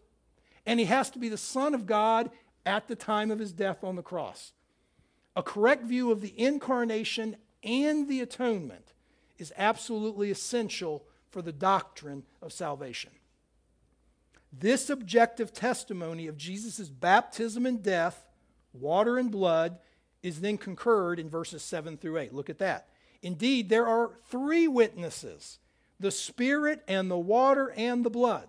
and 0.65 0.79
he 0.79 0.85
has 0.85 1.09
to 1.11 1.19
be 1.19 1.29
the 1.29 1.37
Son 1.37 1.73
of 1.73 1.85
God 1.85 2.29
at 2.65 2.87
the 2.87 2.95
time 2.95 3.31
of 3.31 3.39
his 3.39 3.51
death 3.51 3.83
on 3.83 3.95
the 3.95 4.01
cross. 4.01 4.53
A 5.35 5.43
correct 5.43 5.83
view 5.83 6.11
of 6.11 6.21
the 6.21 6.33
incarnation 6.39 7.35
and 7.63 8.07
the 8.07 8.21
atonement 8.21 8.93
is 9.39 9.53
absolutely 9.57 10.29
essential 10.29 11.03
for 11.29 11.41
the 11.41 11.51
doctrine 11.51 12.23
of 12.41 12.53
salvation. 12.53 13.11
This 14.51 14.89
objective 14.89 15.53
testimony 15.53 16.27
of 16.27 16.37
Jesus' 16.37 16.89
baptism 16.89 17.65
and 17.65 17.83
death, 17.83 18.27
water 18.73 19.17
and 19.17 19.31
blood, 19.31 19.77
is 20.23 20.41
then 20.41 20.57
concurred 20.57 21.19
in 21.19 21.29
verses 21.29 21.61
7 21.61 21.97
through 21.97 22.17
8. 22.17 22.33
Look 22.33 22.49
at 22.49 22.57
that. 22.59 22.89
Indeed, 23.21 23.69
there 23.69 23.87
are 23.87 24.11
three 24.29 24.67
witnesses 24.67 25.59
the 25.99 26.11
Spirit 26.11 26.81
and 26.87 27.11
the 27.11 27.17
water 27.17 27.73
and 27.75 28.05
the 28.05 28.09
blood. 28.09 28.47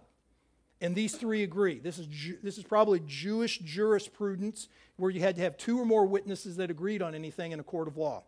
And 0.80 0.94
these 0.94 1.14
three 1.14 1.42
agree. 1.42 1.78
This 1.78 1.98
is, 1.98 2.08
this 2.42 2.56
is 2.56 2.64
probably 2.64 3.02
Jewish 3.06 3.58
jurisprudence 3.58 4.68
where 4.96 5.10
you 5.10 5.20
had 5.20 5.36
to 5.36 5.42
have 5.42 5.56
two 5.56 5.78
or 5.78 5.84
more 5.84 6.06
witnesses 6.06 6.56
that 6.56 6.70
agreed 6.70 7.02
on 7.02 7.14
anything 7.14 7.52
in 7.52 7.60
a 7.60 7.64
court 7.64 7.88
of 7.88 7.96
law. 7.96 8.22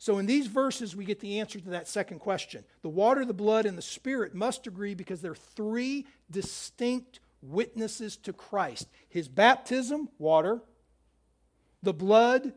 So, 0.00 0.16
in 0.16 0.24
these 0.24 0.46
verses, 0.46 0.96
we 0.96 1.04
get 1.04 1.20
the 1.20 1.40
answer 1.40 1.60
to 1.60 1.70
that 1.70 1.86
second 1.86 2.20
question. 2.20 2.64
The 2.80 2.88
water, 2.88 3.26
the 3.26 3.34
blood, 3.34 3.66
and 3.66 3.76
the 3.76 3.82
Spirit 3.82 4.34
must 4.34 4.66
agree 4.66 4.94
because 4.94 5.20
they're 5.20 5.34
three 5.34 6.06
distinct 6.30 7.20
witnesses 7.42 8.16
to 8.16 8.32
Christ 8.32 8.88
His 9.10 9.28
baptism, 9.28 10.08
water, 10.18 10.62
the 11.82 11.92
blood, 11.92 12.54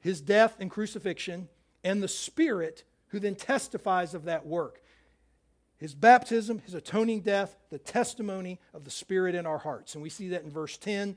his 0.00 0.20
death 0.20 0.56
and 0.60 0.70
crucifixion, 0.70 1.48
and 1.82 2.02
the 2.02 2.08
Spirit, 2.08 2.84
who 3.08 3.18
then 3.18 3.34
testifies 3.34 4.12
of 4.12 4.24
that 4.24 4.44
work. 4.44 4.82
His 5.78 5.94
baptism, 5.94 6.58
his 6.58 6.74
atoning 6.74 7.20
death, 7.20 7.56
the 7.70 7.78
testimony 7.78 8.60
of 8.74 8.84
the 8.84 8.90
Spirit 8.90 9.34
in 9.34 9.46
our 9.46 9.58
hearts. 9.58 9.94
And 9.94 10.02
we 10.02 10.10
see 10.10 10.28
that 10.28 10.42
in 10.42 10.50
verse 10.50 10.76
10. 10.76 11.16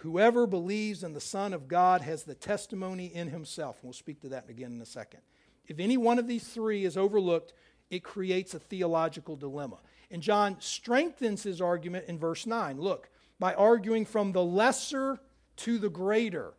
Whoever 0.00 0.46
believes 0.46 1.02
in 1.02 1.14
the 1.14 1.20
Son 1.20 1.52
of 1.52 1.68
God 1.68 2.02
has 2.02 2.24
the 2.24 2.34
testimony 2.34 3.06
in 3.06 3.28
himself. 3.28 3.78
We'll 3.82 3.92
speak 3.92 4.20
to 4.20 4.28
that 4.30 4.48
again 4.48 4.72
in 4.72 4.80
a 4.80 4.86
second. 4.86 5.20
If 5.66 5.78
any 5.78 5.96
one 5.96 6.18
of 6.18 6.28
these 6.28 6.46
three 6.46 6.84
is 6.84 6.96
overlooked, 6.96 7.52
it 7.90 8.02
creates 8.02 8.54
a 8.54 8.58
theological 8.58 9.36
dilemma. 9.36 9.78
And 10.10 10.22
John 10.22 10.56
strengthens 10.60 11.42
his 11.42 11.60
argument 11.60 12.06
in 12.08 12.18
verse 12.18 12.46
9. 12.46 12.80
Look, 12.80 13.08
by 13.38 13.54
arguing 13.54 14.04
from 14.04 14.32
the 14.32 14.44
lesser 14.44 15.18
to 15.56 15.78
the 15.78 15.88
greater. 15.88 16.52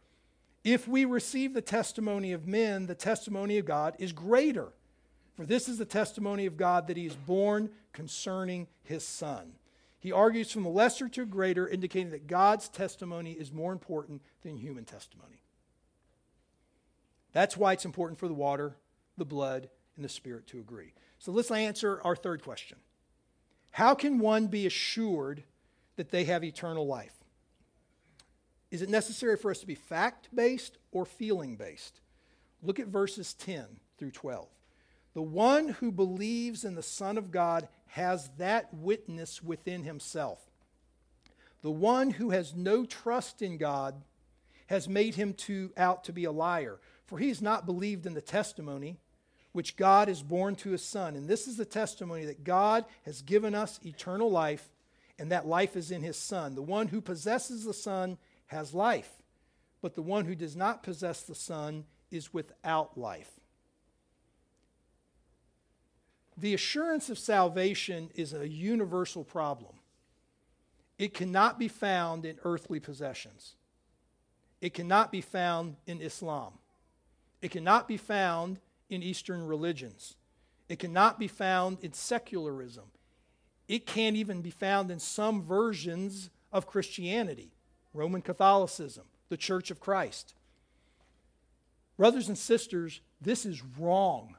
If 0.64 0.88
we 0.88 1.06
receive 1.06 1.54
the 1.54 1.62
testimony 1.62 2.34
of 2.34 2.48
men, 2.48 2.88
the 2.88 2.96
testimony 2.96 3.58
of 3.58 3.66
God 3.66 3.96
is 4.00 4.12
greater. 4.12 4.74
For 5.36 5.46
this 5.46 5.70
is 5.70 5.78
the 5.78 5.86
testimony 5.86 6.46
of 6.46 6.58
God 6.58 6.88
that 6.88 6.98
he 6.98 7.06
is 7.06 7.16
born 7.16 7.70
concerning 7.94 8.68
his 8.84 9.08
Son. 9.08 9.54
He 10.00 10.12
argues 10.12 10.52
from 10.52 10.64
the 10.64 10.70
lesser 10.70 11.10
to 11.10 11.26
greater, 11.26 11.68
indicating 11.68 12.12
that 12.12 12.28
God's 12.28 12.70
testimony 12.70 13.32
is 13.32 13.52
more 13.52 13.72
important 13.72 14.22
than 14.44 14.58
human 14.58 14.86
testimony. 14.86 15.42
That's 17.34 17.58
why 17.58 17.74
it's 17.74 17.86
important 17.86 18.20
for 18.20 18.28
the 18.28 18.34
water, 18.34 18.76
the 19.18 19.26
blood, 19.26 19.70
and 19.96 20.06
the 20.06 20.10
Spirit 20.10 20.48
to 20.48 20.60
agree. 20.60 20.94
So 21.20 21.32
let's 21.32 21.52
answer 21.52 22.00
our 22.04 22.16
third 22.16 22.44
question 22.44 22.78
How 23.72 23.96
can 23.96 24.20
one 24.20 24.48
be 24.48 24.66
assured 24.66 25.44
that 25.96 26.12
they 26.12 26.26
have 26.26 26.44
eternal 26.44 26.86
life? 26.86 27.14
Is 28.70 28.82
it 28.82 28.90
necessary 28.90 29.38
for 29.38 29.50
us 29.50 29.60
to 29.60 29.68
be 29.68 29.76
fact 29.76 30.30
based 30.34 30.78
or 30.92 31.06
feeling 31.06 31.56
based? 31.56 32.02
Look 32.62 32.80
at 32.80 32.88
verses 32.88 33.34
10 33.34 33.66
through 33.98 34.12
12. 34.12 34.48
The 35.18 35.24
one 35.24 35.70
who 35.70 35.92
believes 35.92 36.64
in 36.64 36.76
the 36.76 36.84
Son 36.84 37.18
of 37.18 37.32
God 37.32 37.68
has 37.88 38.30
that 38.38 38.72
witness 38.72 39.42
within 39.42 39.84
himself. 39.84 40.40
The 41.64 41.72
one 41.72 42.12
who 42.12 42.30
has 42.30 42.54
no 42.54 42.86
trust 42.86 43.42
in 43.42 43.58
God 43.58 44.04
has 44.68 44.88
made 44.88 45.16
him 45.16 45.34
to, 45.34 45.72
out 45.76 46.04
to 46.04 46.14
be 46.14 46.26
a 46.26 46.32
liar, 46.32 46.78
for 47.08 47.18
he 47.18 47.30
has 47.30 47.42
not 47.42 47.66
believed 47.66 48.06
in 48.06 48.14
the 48.14 48.22
testimony 48.22 48.98
which 49.54 49.76
God 49.76 50.08
has 50.08 50.22
borne 50.22 50.56
to 50.58 50.70
his 50.70 50.84
Son. 50.84 51.16
And 51.16 51.28
this 51.28 51.48
is 51.48 51.58
the 51.58 51.66
testimony 51.66 52.26
that 52.26 52.44
God 52.44 52.86
has 53.04 53.24
given 53.24 53.56
us 53.56 53.80
eternal 53.84 54.30
life, 54.30 54.70
and 55.18 55.32
that 55.32 55.48
life 55.48 55.76
is 55.76 55.90
in 55.90 56.04
his 56.04 56.18
Son. 56.18 56.54
The 56.54 56.62
one 56.62 56.90
who 56.90 57.02
possesses 57.02 57.66
the 57.66 57.74
Son 57.74 58.20
has 58.46 58.72
life, 58.72 59.24
but 59.82 59.96
the 59.96 60.04
one 60.04 60.26
who 60.26 60.36
does 60.36 60.56
not 60.56 60.84
possess 60.84 61.24
the 61.24 61.34
Son 61.34 61.86
is 62.12 62.36
without 62.36 63.00
life. 63.00 63.37
The 66.38 66.54
assurance 66.54 67.10
of 67.10 67.18
salvation 67.18 68.12
is 68.14 68.34
a 68.34 68.48
universal 68.48 69.24
problem. 69.24 69.74
It 71.00 71.14
cannot 71.14 71.58
be 71.58 71.68
found 71.68 72.26
in 72.26 72.38
earthly 72.44 72.80
possessions. 72.80 73.56
It 74.62 74.74
cannot 74.74 75.12
be 75.12 75.22
found 75.22 75.78
in 75.86 76.02
Islam. 76.02 76.54
It 77.42 77.52
cannot 77.52 77.88
be 77.88 77.98
found 77.98 78.60
in 78.90 79.04
Eastern 79.04 79.46
religions. 79.46 80.16
It 80.70 80.80
cannot 80.80 81.20
be 81.20 81.28
found 81.28 81.80
in 81.82 81.94
secularism. 81.94 82.86
It 83.68 83.86
can't 83.86 84.16
even 84.16 84.42
be 84.42 84.50
found 84.50 84.92
in 84.92 85.00
some 85.00 85.44
versions 85.44 86.30
of 86.52 86.68
Christianity. 86.68 87.52
Roman 87.94 88.22
Catholicism, 88.22 89.06
the 89.30 89.38
Church 89.38 89.72
of 89.72 89.80
Christ. 89.80 90.36
Brothers 91.98 92.28
and 92.28 92.38
sisters, 92.38 93.02
this 93.20 93.46
is 93.46 93.64
wrong. 93.64 94.36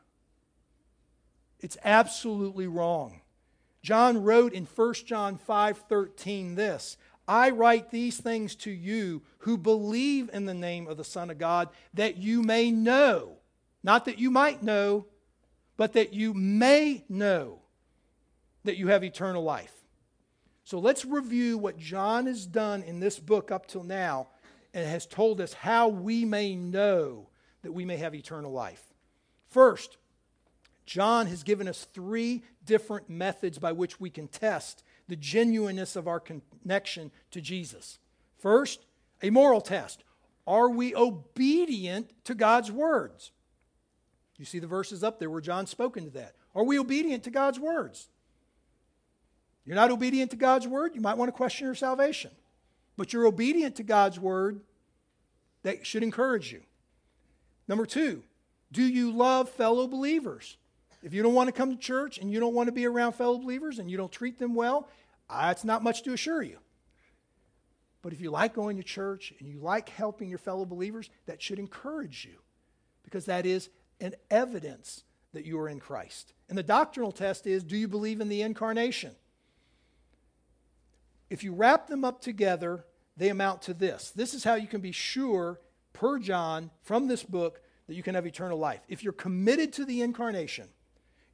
It's 1.61 1.77
absolutely 1.85 2.67
wrong. 2.67 3.21
John 3.83 4.23
wrote 4.23 4.53
in 4.53 4.67
1 4.67 5.07
John 5.07 5.39
5:13 5.39 6.57
this, 6.57 6.97
I 7.27 7.51
write 7.51 7.91
these 7.91 8.19
things 8.19 8.55
to 8.57 8.71
you 8.71 9.23
who 9.39 9.59
believe 9.59 10.31
in 10.33 10.47
the 10.47 10.55
name 10.55 10.87
of 10.89 10.97
the 10.97 11.05
Son 11.05 11.31
of 11.31 11.39
God 11.39 11.69
that 11.95 12.17
you 12.17 12.43
may 12.43 12.71
know, 12.71 13.37
not 13.83 14.07
that 14.07 14.19
you 14.19 14.31
might 14.31 14.63
know, 14.63 15.07
but 15.77 15.93
that 15.93 16.13
you 16.13 16.35
may 16.35 17.05
know 17.09 17.61
that 18.65 18.79
you 18.79 18.89
have 18.89 19.05
eternal 19.05 19.43
life. 19.43 19.73
So 20.65 20.79
let's 20.79 21.05
review 21.05 21.57
what 21.57 21.79
John 21.79 22.27
has 22.27 22.47
done 22.47 22.83
in 22.83 23.01
this 23.01 23.19
book 23.19 23.51
up 23.51 23.67
till 23.67 23.85
now 23.85 24.29
and 24.75 24.87
has 24.87 25.07
told 25.07 25.41
us 25.41 25.53
how 25.53 25.89
we 25.89 26.25
may 26.25 26.55
know 26.55 27.29
that 27.63 27.73
we 27.73 27.85
may 27.85 27.97
have 27.97 28.15
eternal 28.15 28.53
life. 28.53 28.83
First, 29.49 29.97
John 30.89 31.27
has 31.27 31.43
given 31.43 31.69
us 31.69 31.87
three 31.93 32.43
different 32.65 33.11
methods 33.11 33.59
by 33.59 33.73
which 33.73 34.01
we 34.01 34.09
can 34.09 34.27
test 34.27 34.83
the 35.07 35.17
genuineness 35.17 35.97
of 35.97 36.09
our 36.09 36.19
connection 36.19 37.11
to 37.31 37.43
Jesus. 37.43 37.99
First, 38.39 38.87
a 39.23 39.29
moral 39.29 39.61
test. 39.61 40.03
Are 40.47 40.71
we 40.71 40.95
obedient 40.95 42.11
to 42.25 42.35
God's 42.35 42.73
words? 42.73 43.33
You 44.39 44.47
see 44.47 44.61
the 44.61 44.67
verses 44.67 45.05
up 45.05 45.19
there 45.19 45.29
where 45.29 45.43
John's 45.43 45.69
spoken 45.69 46.05
to 46.05 46.11
that. 46.13 46.35
Are 46.55 46.65
we 46.65 46.79
obedient 46.79 47.23
to 47.25 47.31
God's 47.31 47.61
words? 47.61 48.09
You're 49.67 49.77
not 49.77 49.91
obedient 49.91 50.31
to 50.31 50.39
God's 50.39 50.67
word, 50.67 50.95
you 50.95 51.03
might 51.03 51.19
want 51.19 51.29
to 51.29 51.37
question 51.37 51.67
your 51.67 51.75
salvation. 51.75 52.31
But 52.97 53.13
you're 53.13 53.27
obedient 53.27 53.77
to 53.77 53.83
God's 53.83 54.19
word, 54.19 54.63
that 55.65 55.87
should 55.87 56.03
encourage 56.03 56.51
you. 56.51 56.63
Number 57.69 57.85
two, 57.85 58.23
do 58.73 58.83
you 58.83 59.13
love 59.13 59.51
fellow 59.51 59.87
believers? 59.87 60.57
If 61.03 61.15
you 61.15 61.23
don't 61.23 61.35
want 61.35 61.49
to 61.49 61.53
come 61.53 61.71
to 61.71 61.77
church 61.77 62.19
and 62.19 62.31
you 62.31 62.41
don't 62.41 62.55
want 62.55 62.69
to 62.69 62.73
be 62.73 62.87
around 62.87 63.13
fellow 63.13 63.39
believers 63.39 63.79
and 63.79 63.91
you 63.91 63.97
don't 63.97 64.11
treat 64.11 64.39
them 64.39 64.55
well, 64.55 64.89
that's 65.31 65.65
not 65.65 65.83
much 65.83 66.03
to 66.03 66.13
assure 66.13 66.43
you. 66.43 66.59
But 68.03 68.13
if 68.13 68.21
you 68.21 68.31
like 68.31 68.55
going 68.55 68.77
to 68.77 68.83
church 68.83 69.33
and 69.39 69.49
you 69.49 69.59
like 69.61 69.89
helping 69.89 70.29
your 70.29 70.39
fellow 70.39 70.65
believers, 70.65 71.11
that 71.27 71.43
should 71.43 71.59
encourage 71.59 72.25
you 72.25 72.39
because 73.03 73.27
that 73.27 73.47
is 73.47 73.71
an 74.01 74.15
evidence 74.31 75.05
that 75.33 75.45
you 75.45 75.59
are 75.59 75.69
in 75.69 75.81
Christ. 75.81 76.33
And 76.49 76.57
the 76.57 76.63
doctrinal 76.63 77.13
test 77.13 77.47
is 77.47 77.63
do 77.63 77.77
you 77.77 77.89
believe 77.89 78.21
in 78.21 78.29
the 78.29 78.43
incarnation? 78.43 79.13
If 81.31 81.45
you 81.45 81.53
wrap 81.53 81.89
them 81.89 82.05
up 82.05 82.21
together, 82.21 82.85
they 83.17 83.29
amount 83.29 83.63
to 83.63 83.75
this. 83.75 84.11
This 84.15 84.33
is 84.33 84.45
how 84.45 84.55
you 84.55 84.67
can 84.67 84.81
be 84.81 84.93
sure, 84.93 85.61
per 85.93 86.19
John, 86.19 86.71
from 86.83 87.09
this 87.09 87.23
book, 87.23 87.61
that 87.87 87.95
you 87.95 88.03
can 88.03 88.15
have 88.15 88.27
eternal 88.27 88.59
life. 88.59 88.81
If 88.89 89.03
you're 89.03 89.13
committed 89.13 89.73
to 89.75 89.85
the 89.85 90.03
incarnation, 90.03 90.69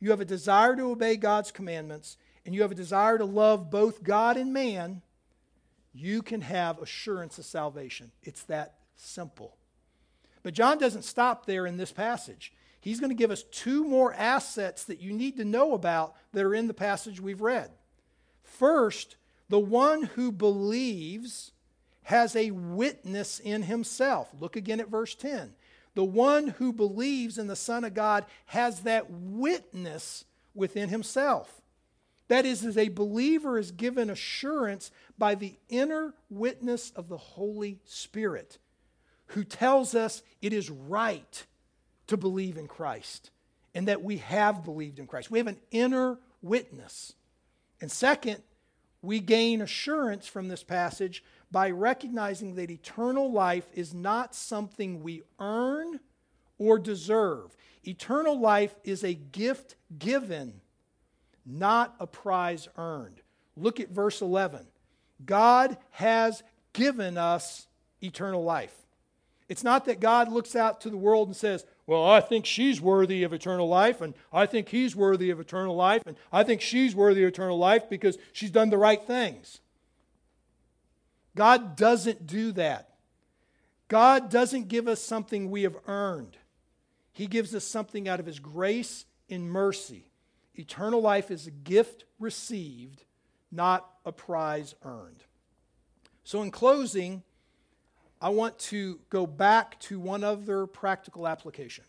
you 0.00 0.10
have 0.10 0.20
a 0.20 0.24
desire 0.24 0.76
to 0.76 0.90
obey 0.90 1.16
God's 1.16 1.50
commandments, 1.50 2.16
and 2.44 2.54
you 2.54 2.62
have 2.62 2.72
a 2.72 2.76
desire 2.76 3.18
to 3.18 3.24
love 3.24 3.70
both 3.70 4.02
God 4.02 4.36
and 4.36 4.52
man, 4.52 5.02
you 5.92 6.22
can 6.22 6.42
have 6.42 6.80
assurance 6.80 7.38
of 7.38 7.44
salvation. 7.44 8.10
It's 8.22 8.42
that 8.44 8.74
simple. 8.96 9.56
But 10.42 10.54
John 10.54 10.78
doesn't 10.78 11.04
stop 11.04 11.46
there 11.46 11.66
in 11.66 11.76
this 11.76 11.92
passage. 11.92 12.52
He's 12.80 13.00
going 13.00 13.10
to 13.10 13.16
give 13.16 13.30
us 13.30 13.44
two 13.44 13.84
more 13.84 14.12
assets 14.12 14.84
that 14.84 15.00
you 15.00 15.12
need 15.12 15.38
to 15.38 15.44
know 15.44 15.72
about 15.72 16.14
that 16.32 16.44
are 16.44 16.54
in 16.54 16.66
the 16.66 16.74
passage 16.74 17.18
we've 17.18 17.40
read. 17.40 17.70
First, 18.42 19.16
the 19.48 19.58
one 19.58 20.02
who 20.02 20.30
believes 20.30 21.52
has 22.04 22.36
a 22.36 22.50
witness 22.50 23.38
in 23.38 23.62
himself. 23.62 24.28
Look 24.38 24.56
again 24.56 24.80
at 24.80 24.90
verse 24.90 25.14
10. 25.14 25.54
The 25.94 26.04
one 26.04 26.48
who 26.48 26.72
believes 26.72 27.38
in 27.38 27.46
the 27.46 27.56
Son 27.56 27.84
of 27.84 27.94
God 27.94 28.24
has 28.46 28.80
that 28.80 29.10
witness 29.10 30.24
within 30.54 30.88
himself. 30.88 31.60
That 32.28 32.46
is, 32.46 32.64
as 32.64 32.78
a 32.78 32.88
believer 32.88 33.58
is 33.58 33.70
given 33.70 34.10
assurance 34.10 34.90
by 35.18 35.34
the 35.34 35.56
inner 35.68 36.14
witness 36.30 36.90
of 36.90 37.08
the 37.08 37.18
Holy 37.18 37.80
Spirit, 37.84 38.58
who 39.28 39.44
tells 39.44 39.94
us 39.94 40.22
it 40.40 40.52
is 40.52 40.70
right 40.70 41.46
to 42.06 42.16
believe 42.16 42.56
in 42.56 42.66
Christ 42.66 43.30
and 43.74 43.88
that 43.88 44.02
we 44.02 44.18
have 44.18 44.64
believed 44.64 44.98
in 44.98 45.06
Christ. 45.06 45.30
We 45.30 45.38
have 45.38 45.46
an 45.46 45.60
inner 45.70 46.18
witness. 46.42 47.14
And 47.80 47.90
second, 47.90 48.42
we 49.02 49.20
gain 49.20 49.60
assurance 49.60 50.26
from 50.26 50.48
this 50.48 50.62
passage 50.62 51.22
by 51.54 51.70
recognizing 51.70 52.56
that 52.56 52.68
eternal 52.68 53.30
life 53.30 53.68
is 53.74 53.94
not 53.94 54.34
something 54.34 55.04
we 55.04 55.22
earn 55.38 56.00
or 56.58 56.80
deserve. 56.80 57.56
Eternal 57.84 58.36
life 58.40 58.74
is 58.82 59.04
a 59.04 59.14
gift 59.14 59.76
given, 59.96 60.60
not 61.46 61.94
a 62.00 62.08
prize 62.08 62.66
earned. 62.76 63.20
Look 63.56 63.78
at 63.78 63.90
verse 63.90 64.20
11. 64.20 64.66
God 65.24 65.76
has 65.92 66.42
given 66.72 67.16
us 67.16 67.68
eternal 68.02 68.42
life. 68.42 68.74
It's 69.48 69.62
not 69.62 69.84
that 69.84 70.00
God 70.00 70.32
looks 70.32 70.56
out 70.56 70.80
to 70.80 70.90
the 70.90 70.96
world 70.96 71.28
and 71.28 71.36
says, 71.36 71.64
well, 71.86 72.04
I 72.04 72.18
think 72.20 72.46
she's 72.46 72.80
worthy 72.80 73.22
of 73.22 73.32
eternal 73.32 73.68
life, 73.68 74.00
and 74.00 74.14
I 74.32 74.46
think 74.46 74.70
he's 74.70 74.96
worthy 74.96 75.30
of 75.30 75.38
eternal 75.38 75.76
life, 75.76 76.02
and 76.04 76.16
I 76.32 76.42
think 76.42 76.62
she's 76.62 76.96
worthy 76.96 77.22
of 77.22 77.28
eternal 77.28 77.58
life 77.58 77.88
because 77.88 78.18
she's 78.32 78.50
done 78.50 78.70
the 78.70 78.76
right 78.76 79.00
things. 79.00 79.60
God 81.36 81.76
doesn't 81.76 82.26
do 82.26 82.52
that. 82.52 82.90
God 83.88 84.30
doesn't 84.30 84.68
give 84.68 84.88
us 84.88 85.02
something 85.02 85.50
we 85.50 85.62
have 85.62 85.76
earned, 85.86 86.36
He 87.12 87.26
gives 87.26 87.54
us 87.54 87.64
something 87.64 88.08
out 88.08 88.20
of 88.20 88.26
His 88.26 88.38
grace 88.38 89.04
and 89.28 89.50
mercy. 89.50 90.06
Eternal 90.56 91.00
life 91.00 91.32
is 91.32 91.46
a 91.46 91.50
gift 91.50 92.04
received, 92.20 93.02
not 93.50 93.88
a 94.06 94.12
prize 94.12 94.74
earned. 94.84 95.24
So, 96.22 96.42
in 96.42 96.50
closing, 96.50 97.22
I 98.20 98.28
want 98.28 98.58
to 98.60 99.00
go 99.10 99.26
back 99.26 99.78
to 99.80 99.98
one 99.98 100.24
other 100.24 100.66
practical 100.66 101.26
application. 101.26 101.84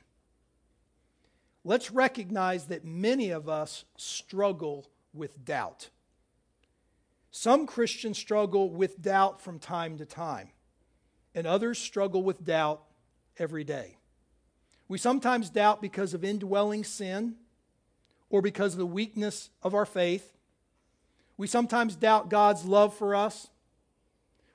Let's 1.63 1.91
recognize 1.91 2.65
that 2.67 2.83
many 2.83 3.29
of 3.29 3.47
us 3.47 3.85
struggle 3.97 4.85
with 5.13 5.45
doubt. 5.45 5.89
Some 7.37 7.67
Christians 7.67 8.17
struggle 8.17 8.69
with 8.69 9.01
doubt 9.01 9.41
from 9.41 9.59
time 9.59 9.97
to 9.97 10.05
time, 10.05 10.51
and 11.33 11.45
others 11.45 11.77
struggle 11.77 12.23
with 12.23 12.45
doubt 12.45 12.81
every 13.37 13.65
day. 13.65 13.97
We 14.87 14.97
sometimes 14.97 15.49
doubt 15.49 15.81
because 15.81 16.13
of 16.13 16.23
indwelling 16.23 16.85
sin 16.85 17.35
or 18.29 18.41
because 18.41 18.71
of 18.71 18.79
the 18.79 18.85
weakness 18.85 19.49
of 19.61 19.75
our 19.75 19.85
faith. 19.85 20.31
We 21.35 21.45
sometimes 21.45 21.97
doubt 21.97 22.29
God's 22.29 22.63
love 22.63 22.95
for 22.95 23.13
us 23.13 23.49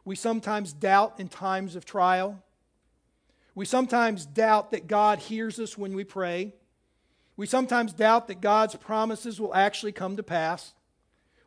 we 0.03 0.17
sometimes 0.17 0.73
doubt 0.73 1.21
in 1.21 1.29
times 1.29 1.77
of 1.77 1.85
trial. 1.85 2.43
We 3.55 3.67
sometimes 3.67 4.25
doubt 4.25 4.71
that 4.71 4.87
God 4.87 5.19
hears 5.19 5.61
us 5.61 5.77
when 5.77 5.95
we 5.95 6.05
pray. 6.05 6.55
We 7.37 7.47
sometimes 7.47 7.93
doubt 7.93 8.27
that 8.29 8.41
God's 8.41 8.75
promises 8.77 9.39
will 9.39 9.55
actually 9.55 9.93
come 9.93 10.17
to 10.17 10.23
pass. 10.23 10.73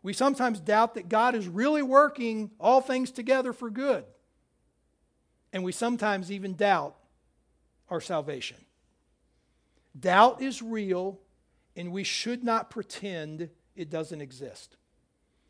We 0.03 0.13
sometimes 0.13 0.59
doubt 0.59 0.95
that 0.95 1.09
God 1.09 1.33
is 1.33 1.47
really 1.47 1.81
working 1.81 2.51
all 2.59 2.81
things 2.81 3.09
together 3.09 3.53
for 3.53 3.69
good. 3.69 4.03
And 5.53 5.63
we 5.63 5.71
sometimes 5.71 6.31
even 6.31 6.55
doubt 6.55 6.95
our 7.89 8.01
salvation. 8.01 8.57
Doubt 9.97 10.41
is 10.41 10.61
real, 10.61 11.19
and 11.75 11.91
we 11.91 12.03
should 12.03 12.43
not 12.43 12.69
pretend 12.69 13.49
it 13.75 13.89
doesn't 13.89 14.21
exist. 14.21 14.75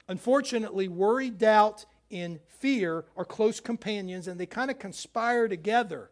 Unfortunately, 0.07 0.87
worry, 0.87 1.29
doubt, 1.29 1.85
in 2.13 2.39
fear 2.47 3.05
are 3.17 3.25
close 3.25 3.59
companions 3.59 4.27
and 4.27 4.39
they 4.39 4.45
kind 4.45 4.69
of 4.69 4.77
conspire 4.77 5.47
together 5.47 6.11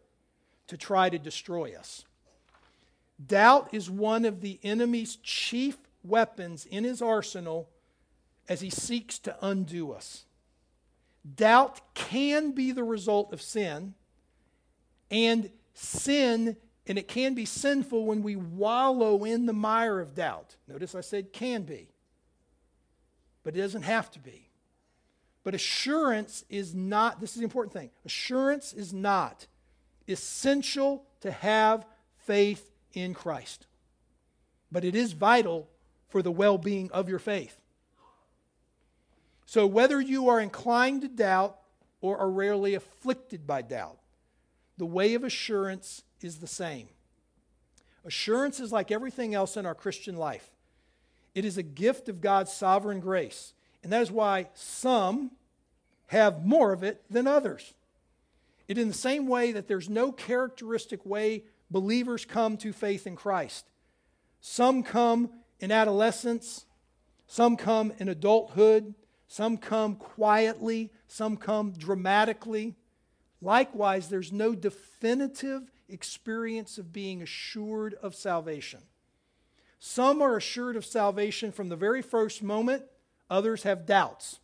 to 0.66 0.76
try 0.76 1.08
to 1.08 1.18
destroy 1.18 1.74
us. 1.78 2.04
Doubt 3.24 3.68
is 3.72 3.88
one 3.88 4.24
of 4.24 4.40
the 4.40 4.58
enemy's 4.64 5.16
chief 5.16 5.76
weapons 6.02 6.66
in 6.66 6.82
his 6.82 7.00
arsenal 7.00 7.68
as 8.48 8.60
he 8.60 8.70
seeks 8.70 9.18
to 9.20 9.36
undo 9.44 9.92
us. 9.92 10.24
Doubt 11.36 11.80
can 11.94 12.52
be 12.52 12.72
the 12.72 12.84
result 12.84 13.32
of 13.32 13.40
sin, 13.40 13.94
and 15.10 15.50
sin, 15.74 16.56
and 16.86 16.98
it 16.98 17.06
can 17.06 17.34
be 17.34 17.44
sinful 17.44 18.04
when 18.04 18.22
we 18.22 18.34
wallow 18.34 19.24
in 19.24 19.46
the 19.46 19.52
mire 19.52 20.00
of 20.00 20.14
doubt. 20.14 20.56
Notice 20.66 20.94
I 20.94 21.00
said 21.00 21.32
can 21.32 21.62
be, 21.62 21.88
but 23.44 23.56
it 23.56 23.60
doesn't 23.60 23.82
have 23.82 24.10
to 24.12 24.18
be. 24.18 24.48
But 25.44 25.54
assurance 25.54 26.44
is 26.48 26.74
not, 26.74 27.20
this 27.20 27.30
is 27.30 27.38
the 27.38 27.44
important 27.44 27.72
thing. 27.72 27.90
Assurance 28.04 28.72
is 28.72 28.92
not 28.92 29.46
essential 30.08 31.04
to 31.20 31.30
have 31.30 31.86
faith 32.16 32.70
in 32.92 33.14
Christ. 33.14 33.66
But 34.70 34.84
it 34.84 34.94
is 34.94 35.12
vital 35.12 35.68
for 36.08 36.22
the 36.22 36.30
well 36.30 36.58
being 36.58 36.90
of 36.92 37.08
your 37.08 37.18
faith. 37.18 37.58
So, 39.52 39.66
whether 39.66 40.00
you 40.00 40.30
are 40.30 40.40
inclined 40.40 41.02
to 41.02 41.08
doubt 41.08 41.58
or 42.00 42.16
are 42.16 42.30
rarely 42.30 42.72
afflicted 42.72 43.46
by 43.46 43.60
doubt, 43.60 43.98
the 44.78 44.86
way 44.86 45.12
of 45.12 45.24
assurance 45.24 46.04
is 46.22 46.38
the 46.38 46.46
same. 46.46 46.88
Assurance 48.02 48.60
is 48.60 48.72
like 48.72 48.90
everything 48.90 49.34
else 49.34 49.58
in 49.58 49.66
our 49.66 49.74
Christian 49.74 50.16
life, 50.16 50.48
it 51.34 51.44
is 51.44 51.58
a 51.58 51.62
gift 51.62 52.08
of 52.08 52.22
God's 52.22 52.50
sovereign 52.50 52.98
grace. 52.98 53.52
And 53.82 53.92
that 53.92 54.00
is 54.00 54.10
why 54.10 54.48
some 54.54 55.32
have 56.06 56.46
more 56.46 56.72
of 56.72 56.82
it 56.82 57.04
than 57.10 57.26
others. 57.26 57.74
It 58.68 58.78
in 58.78 58.88
the 58.88 58.94
same 58.94 59.26
way 59.26 59.52
that 59.52 59.68
there's 59.68 59.90
no 59.90 60.12
characteristic 60.12 61.04
way 61.04 61.44
believers 61.70 62.24
come 62.24 62.56
to 62.56 62.72
faith 62.72 63.06
in 63.06 63.16
Christ. 63.16 63.66
Some 64.40 64.82
come 64.82 65.28
in 65.60 65.70
adolescence, 65.70 66.64
some 67.26 67.58
come 67.58 67.92
in 67.98 68.08
adulthood, 68.08 68.94
some 69.32 69.56
come 69.56 69.96
quietly, 69.96 70.92
some 71.06 71.38
come 71.38 71.72
dramatically. 71.72 72.76
Likewise, 73.40 74.10
there's 74.10 74.30
no 74.30 74.54
definitive 74.54 75.72
experience 75.88 76.76
of 76.76 76.92
being 76.92 77.22
assured 77.22 77.94
of 78.02 78.14
salvation. 78.14 78.80
Some 79.78 80.20
are 80.20 80.36
assured 80.36 80.76
of 80.76 80.84
salvation 80.84 81.50
from 81.50 81.70
the 81.70 81.76
very 81.76 82.02
first 82.02 82.42
moment, 82.42 82.82
others 83.30 83.62
have 83.62 83.86
doubts 83.86 84.38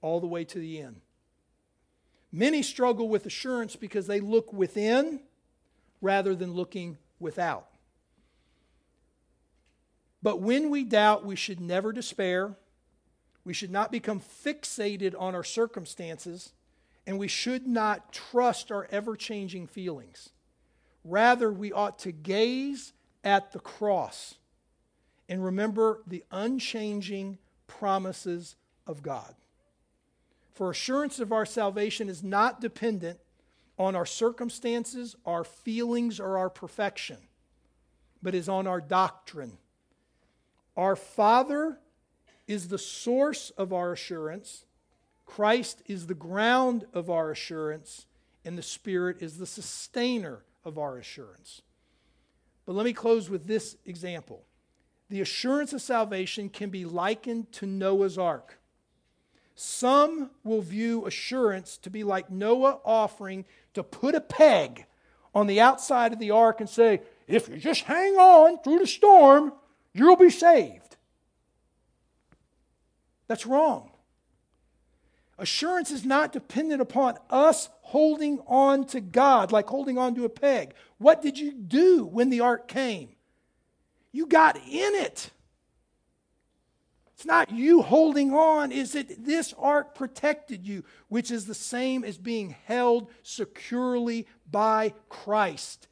all 0.00 0.20
the 0.20 0.26
way 0.26 0.42
to 0.42 0.58
the 0.58 0.80
end. 0.80 1.02
Many 2.32 2.62
struggle 2.62 3.10
with 3.10 3.26
assurance 3.26 3.76
because 3.76 4.06
they 4.06 4.20
look 4.20 4.54
within 4.54 5.20
rather 6.00 6.34
than 6.34 6.54
looking 6.54 6.96
without. 7.20 7.66
But 10.22 10.40
when 10.40 10.70
we 10.70 10.82
doubt, 10.82 11.26
we 11.26 11.36
should 11.36 11.60
never 11.60 11.92
despair. 11.92 12.56
We 13.48 13.54
should 13.54 13.70
not 13.70 13.90
become 13.90 14.20
fixated 14.20 15.14
on 15.18 15.34
our 15.34 15.42
circumstances, 15.42 16.52
and 17.06 17.18
we 17.18 17.28
should 17.28 17.66
not 17.66 18.12
trust 18.12 18.70
our 18.70 18.86
ever 18.90 19.16
changing 19.16 19.68
feelings. 19.68 20.28
Rather, 21.02 21.50
we 21.50 21.72
ought 21.72 21.98
to 22.00 22.12
gaze 22.12 22.92
at 23.24 23.52
the 23.52 23.58
cross 23.58 24.34
and 25.30 25.42
remember 25.42 26.02
the 26.06 26.24
unchanging 26.30 27.38
promises 27.66 28.54
of 28.86 29.02
God. 29.02 29.34
For 30.52 30.70
assurance 30.70 31.18
of 31.18 31.32
our 31.32 31.46
salvation 31.46 32.10
is 32.10 32.22
not 32.22 32.60
dependent 32.60 33.18
on 33.78 33.96
our 33.96 34.04
circumstances, 34.04 35.16
our 35.24 35.42
feelings, 35.42 36.20
or 36.20 36.36
our 36.36 36.50
perfection, 36.50 37.16
but 38.22 38.34
is 38.34 38.46
on 38.46 38.66
our 38.66 38.82
doctrine. 38.82 39.56
Our 40.76 40.96
Father 40.96 41.78
is 42.48 42.68
the 42.68 42.78
source 42.78 43.50
of 43.50 43.72
our 43.72 43.92
assurance, 43.92 44.64
Christ 45.24 45.82
is 45.86 46.06
the 46.06 46.14
ground 46.14 46.86
of 46.92 47.10
our 47.10 47.30
assurance, 47.30 48.06
and 48.44 48.58
the 48.58 48.62
Spirit 48.62 49.18
is 49.20 49.36
the 49.36 49.46
sustainer 49.46 50.42
of 50.64 50.78
our 50.78 50.96
assurance. 50.98 51.62
But 52.66 52.74
let 52.74 52.84
me 52.84 52.92
close 52.92 53.30
with 53.30 53.46
this 53.46 53.76
example 53.86 54.44
the 55.10 55.20
assurance 55.22 55.72
of 55.72 55.80
salvation 55.80 56.50
can 56.50 56.68
be 56.68 56.84
likened 56.84 57.50
to 57.52 57.66
Noah's 57.66 58.18
ark. 58.18 58.58
Some 59.54 60.30
will 60.44 60.60
view 60.60 61.06
assurance 61.06 61.78
to 61.78 61.90
be 61.90 62.04
like 62.04 62.30
Noah 62.30 62.78
offering 62.84 63.44
to 63.74 63.82
put 63.82 64.14
a 64.14 64.20
peg 64.20 64.84
on 65.34 65.46
the 65.46 65.60
outside 65.60 66.12
of 66.12 66.18
the 66.18 66.30
ark 66.30 66.60
and 66.60 66.68
say, 66.68 67.00
if 67.26 67.48
you 67.48 67.56
just 67.56 67.82
hang 67.82 68.14
on 68.16 68.62
through 68.62 68.80
the 68.80 68.86
storm, 68.86 69.52
you'll 69.92 70.16
be 70.16 70.30
saved. 70.30 70.87
That's 73.28 73.46
wrong. 73.46 73.90
Assurance 75.38 75.92
is 75.92 76.04
not 76.04 76.32
dependent 76.32 76.82
upon 76.82 77.16
us 77.30 77.68
holding 77.82 78.40
on 78.48 78.86
to 78.86 79.00
God, 79.00 79.52
like 79.52 79.68
holding 79.68 79.96
on 79.96 80.16
to 80.16 80.24
a 80.24 80.28
peg. 80.28 80.74
What 80.98 81.22
did 81.22 81.38
you 81.38 81.52
do 81.52 82.04
when 82.04 82.28
the 82.28 82.40
ark 82.40 82.66
came? 82.66 83.10
You 84.10 84.26
got 84.26 84.56
in 84.56 84.94
it. 84.96 85.30
It's 87.14 87.26
not 87.26 87.50
you 87.50 87.82
holding 87.82 88.32
on, 88.32 88.72
is 88.72 88.94
it 88.94 89.24
this 89.24 89.52
ark 89.58 89.94
protected 89.94 90.66
you, 90.66 90.84
which 91.08 91.30
is 91.30 91.46
the 91.46 91.54
same 91.54 92.04
as 92.04 92.16
being 92.16 92.54
held 92.66 93.10
securely 93.22 94.26
by 94.50 94.94
Christ. 95.08 95.88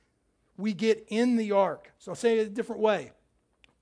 We 0.57 0.73
get 0.73 1.05
in 1.09 1.37
the 1.37 1.53
ark. 1.53 1.93
So 1.99 2.13
I'll 2.13 2.17
say 2.17 2.39
it 2.39 2.47
a 2.47 2.51
different 2.51 2.81
way. 2.81 3.13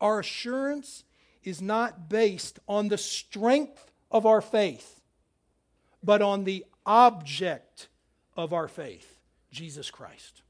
Our 0.01 0.21
assurance 0.21 1.05
is 1.45 1.63
not 1.63 2.09
based 2.09 2.59
on 2.67 2.89
the 2.89 2.99
strength 2.99 3.93
of 4.11 4.27
our 4.27 4.41
faith, 4.41 5.01
but 6.03 6.23
on 6.23 6.45
the 6.45 6.65
object 6.87 7.89
of 8.37 8.53
our 8.53 8.69
faith, 8.69 9.19
Jesus 9.51 9.91
Christ. 9.91 10.43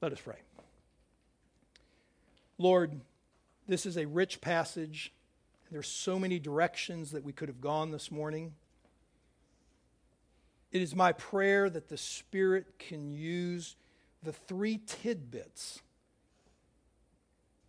Let 0.00 0.12
us 0.12 0.20
pray. 0.20 0.36
Lord, 2.58 3.00
this 3.66 3.86
is 3.86 3.96
a 3.96 4.06
rich 4.06 4.40
passage. 4.40 5.12
There's 5.70 5.88
so 5.88 6.18
many 6.18 6.38
directions 6.38 7.12
that 7.12 7.24
we 7.24 7.32
could 7.32 7.48
have 7.48 7.60
gone 7.60 7.90
this 7.90 8.10
morning. 8.10 8.54
It 10.72 10.82
is 10.82 10.94
my 10.94 11.12
prayer 11.12 11.70
that 11.70 11.88
the 11.88 11.96
Spirit 11.96 12.78
can 12.78 13.10
use 13.10 13.76
the 14.22 14.32
three 14.32 14.80
tidbits, 14.86 15.80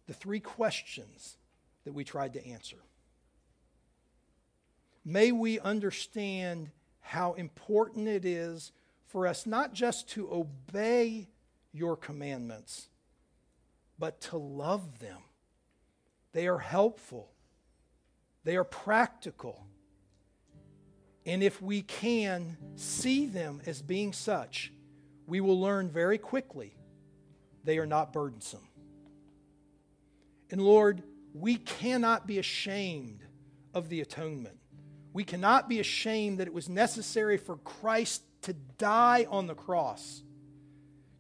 the 0.08 0.14
three 0.14 0.40
questions 0.40 1.38
that 1.90 1.94
we 1.96 2.04
tried 2.04 2.34
to 2.34 2.46
answer. 2.46 2.78
May 5.04 5.32
we 5.32 5.60
understand 5.60 6.70
how 7.02 7.34
important 7.34 8.08
it 8.08 8.26
is 8.26 8.72
for 9.08 9.26
us 9.26 9.48
not 9.48 9.74
just 9.74 10.08
to 10.10 10.32
obey 10.32 11.28
your 11.74 11.98
commandments 11.98 12.90
but 13.98 14.22
to 14.22 14.38
love 14.38 15.00
them. 15.00 15.18
They 16.32 16.46
are 16.46 16.60
helpful, 16.60 17.32
they 18.44 18.56
are 18.56 18.64
practical. 18.64 19.66
And 21.26 21.42
if 21.42 21.60
we 21.60 21.82
can 21.82 22.56
see 22.76 23.26
them 23.26 23.62
as 23.66 23.82
being 23.82 24.14
such, 24.14 24.72
we 25.26 25.42
will 25.42 25.60
learn 25.60 25.90
very 25.90 26.20
quickly 26.20 26.76
they 27.64 27.80
are 27.80 27.88
not 27.88 28.14
burdensome. 28.14 28.68
And 30.52 30.62
Lord, 30.62 31.04
we 31.34 31.56
cannot 31.56 32.28
be 32.28 32.40
ashamed 32.40 33.24
of 33.74 33.90
the 33.90 34.02
atonement. 34.02 34.58
We 35.14 35.24
cannot 35.24 35.70
be 35.70 35.80
ashamed 35.80 36.40
that 36.40 36.48
it 36.48 36.54
was 36.54 36.70
necessary 36.70 37.38
for 37.38 37.58
Christ 37.58 38.24
to 38.44 38.54
die 38.54 39.26
on 39.30 39.48
the 39.48 39.56
cross, 39.56 40.24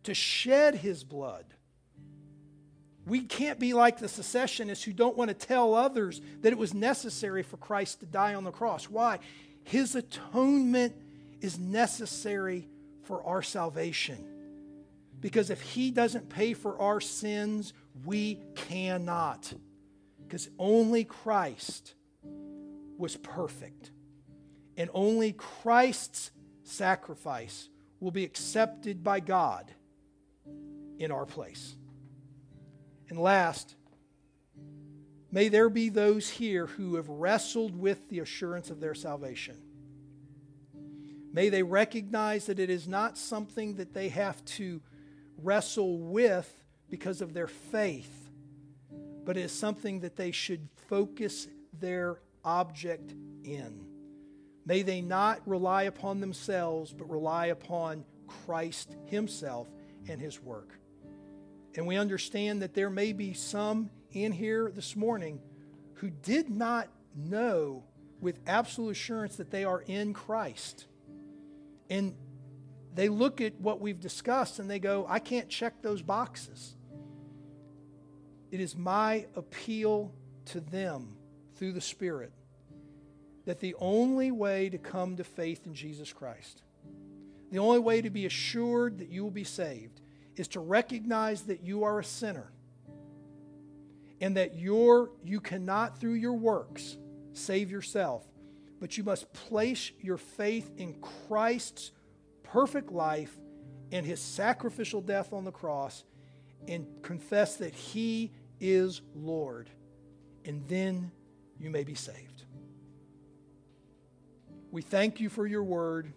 to 0.03 0.13
shed 0.13 0.75
his 0.75 1.03
blood 1.03 1.45
we 3.09 3.21
can't 3.21 3.59
be 3.59 3.73
like 3.73 3.97
the 3.97 4.07
secessionists 4.07 4.83
who 4.83 4.93
don't 4.93 5.17
want 5.17 5.29
to 5.29 5.33
tell 5.33 5.73
others 5.73 6.21
that 6.41 6.53
it 6.53 6.57
was 6.57 6.73
necessary 6.73 7.41
for 7.41 7.57
Christ 7.57 8.01
to 8.01 8.05
die 8.05 8.35
on 8.35 8.43
the 8.43 8.51
cross. 8.51 8.85
Why? 8.85 9.19
His 9.63 9.95
atonement 9.95 10.95
is 11.41 11.57
necessary 11.57 12.67
for 13.03 13.23
our 13.23 13.41
salvation. 13.41 14.23
Because 15.19 15.49
if 15.49 15.59
He 15.59 15.89
doesn't 15.89 16.29
pay 16.29 16.53
for 16.53 16.79
our 16.79 17.01
sins, 17.01 17.73
we 18.05 18.39
cannot. 18.55 19.51
Because 20.29 20.47
only 20.59 21.05
Christ 21.05 21.95
was 22.99 23.17
perfect. 23.17 23.89
And 24.77 24.91
only 24.93 25.31
Christ's 25.31 26.29
sacrifice 26.61 27.67
will 27.99 28.11
be 28.11 28.25
accepted 28.25 29.03
by 29.03 29.21
God 29.21 29.71
in 30.99 31.11
our 31.11 31.25
place. 31.25 31.75
And 33.09 33.17
last, 33.17 33.73
may 35.31 35.47
there 35.49 35.67
be 35.67 35.89
those 35.89 36.29
here 36.29 36.67
who 36.67 36.97
have 36.97 37.09
wrestled 37.09 37.75
with 37.75 38.07
the 38.09 38.19
assurance 38.19 38.69
of 38.69 38.79
their 38.79 38.93
salvation. 38.93 39.55
May 41.33 41.49
they 41.49 41.63
recognize 41.63 42.45
that 42.45 42.59
it 42.59 42.69
is 42.69 42.87
not 42.87 43.17
something 43.17 43.77
that 43.77 43.95
they 43.95 44.09
have 44.09 44.45
to 44.45 44.79
wrestle 45.41 45.97
with 45.97 46.53
because 46.87 47.19
of 47.19 47.33
their 47.33 47.47
faith, 47.47 48.18
but 49.29 49.37
it 49.37 49.41
is 49.41 49.51
something 49.51 49.99
that 49.99 50.15
they 50.15 50.31
should 50.31 50.67
focus 50.87 51.47
their 51.79 52.19
object 52.43 53.13
in. 53.43 53.85
May 54.65 54.81
they 54.81 55.01
not 55.01 55.39
rely 55.47 55.83
upon 55.83 56.19
themselves, 56.19 56.91
but 56.93 57.07
rely 57.07 57.45
upon 57.45 58.05
Christ 58.25 58.95
Himself 59.05 59.67
and 60.09 60.19
His 60.19 60.41
work. 60.41 60.79
And 61.75 61.85
we 61.85 61.95
understand 61.95 62.63
that 62.63 62.73
there 62.73 62.89
may 62.89 63.13
be 63.13 63.33
some 63.35 63.91
in 64.13 64.31
here 64.31 64.71
this 64.73 64.95
morning 64.95 65.39
who 65.97 66.09
did 66.09 66.49
not 66.49 66.87
know 67.15 67.83
with 68.19 68.39
absolute 68.47 68.93
assurance 68.93 69.35
that 69.35 69.51
they 69.51 69.63
are 69.63 69.81
in 69.81 70.11
Christ. 70.11 70.87
And 71.87 72.15
they 72.95 73.09
look 73.09 73.41
at 73.41 73.61
what 73.61 73.79
we've 73.79 73.99
discussed 73.99 74.57
and 74.57 74.67
they 74.67 74.79
go, 74.79 75.05
I 75.07 75.19
can't 75.19 75.49
check 75.49 75.83
those 75.83 76.01
boxes. 76.01 76.75
It 78.51 78.59
is 78.59 78.75
my 78.75 79.25
appeal 79.35 80.11
to 80.45 80.59
them 80.59 81.15
through 81.55 81.73
the 81.73 81.81
Spirit 81.81 82.31
that 83.45 83.59
the 83.59 83.75
only 83.79 84.31
way 84.31 84.69
to 84.69 84.77
come 84.77 85.17
to 85.17 85.23
faith 85.23 85.65
in 85.65 85.73
Jesus 85.73 86.13
Christ, 86.13 86.61
the 87.51 87.59
only 87.59 87.79
way 87.79 88.01
to 88.01 88.09
be 88.09 88.25
assured 88.25 88.99
that 88.99 89.09
you 89.09 89.23
will 89.23 89.31
be 89.31 89.43
saved, 89.43 90.01
is 90.35 90.47
to 90.49 90.59
recognize 90.59 91.43
that 91.43 91.63
you 91.63 91.83
are 91.83 91.99
a 91.99 92.03
sinner 92.03 92.51
and 94.21 94.37
that 94.37 94.55
you 94.55 95.09
you 95.23 95.39
cannot 95.39 95.99
through 95.99 96.13
your 96.13 96.33
works 96.33 96.97
save 97.33 97.71
yourself 97.71 98.25
but 98.79 98.97
you 98.97 99.03
must 99.03 99.31
place 99.33 99.91
your 99.99 100.17
faith 100.17 100.71
in 100.77 100.93
Christ's 101.27 101.91
perfect 102.43 102.91
life 102.91 103.37
and 103.91 104.05
his 104.05 104.21
sacrificial 104.21 105.01
death 105.01 105.33
on 105.33 105.43
the 105.43 105.51
cross 105.51 106.03
and 106.67 106.85
confess 107.01 107.55
that 107.57 107.73
he 107.73 108.31
is 108.59 109.01
Lord 109.15 109.69
and 110.45 110.67
then 110.67 111.11
you 111.59 111.69
may 111.69 111.83
be 111.83 111.95
saved 111.95 112.43
we 114.71 114.81
thank 114.81 115.19
you 115.19 115.29
for 115.29 115.47
your 115.47 115.63
word 115.63 116.13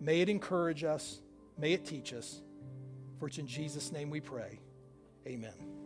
may 0.00 0.20
it 0.20 0.28
encourage 0.28 0.84
us 0.84 1.20
may 1.58 1.72
it 1.72 1.84
teach 1.84 2.12
us 2.12 2.42
for 3.22 3.28
it's 3.28 3.38
in 3.38 3.46
Jesus' 3.46 3.92
name 3.92 4.10
we 4.10 4.18
pray. 4.18 4.58
Amen. 5.28 5.81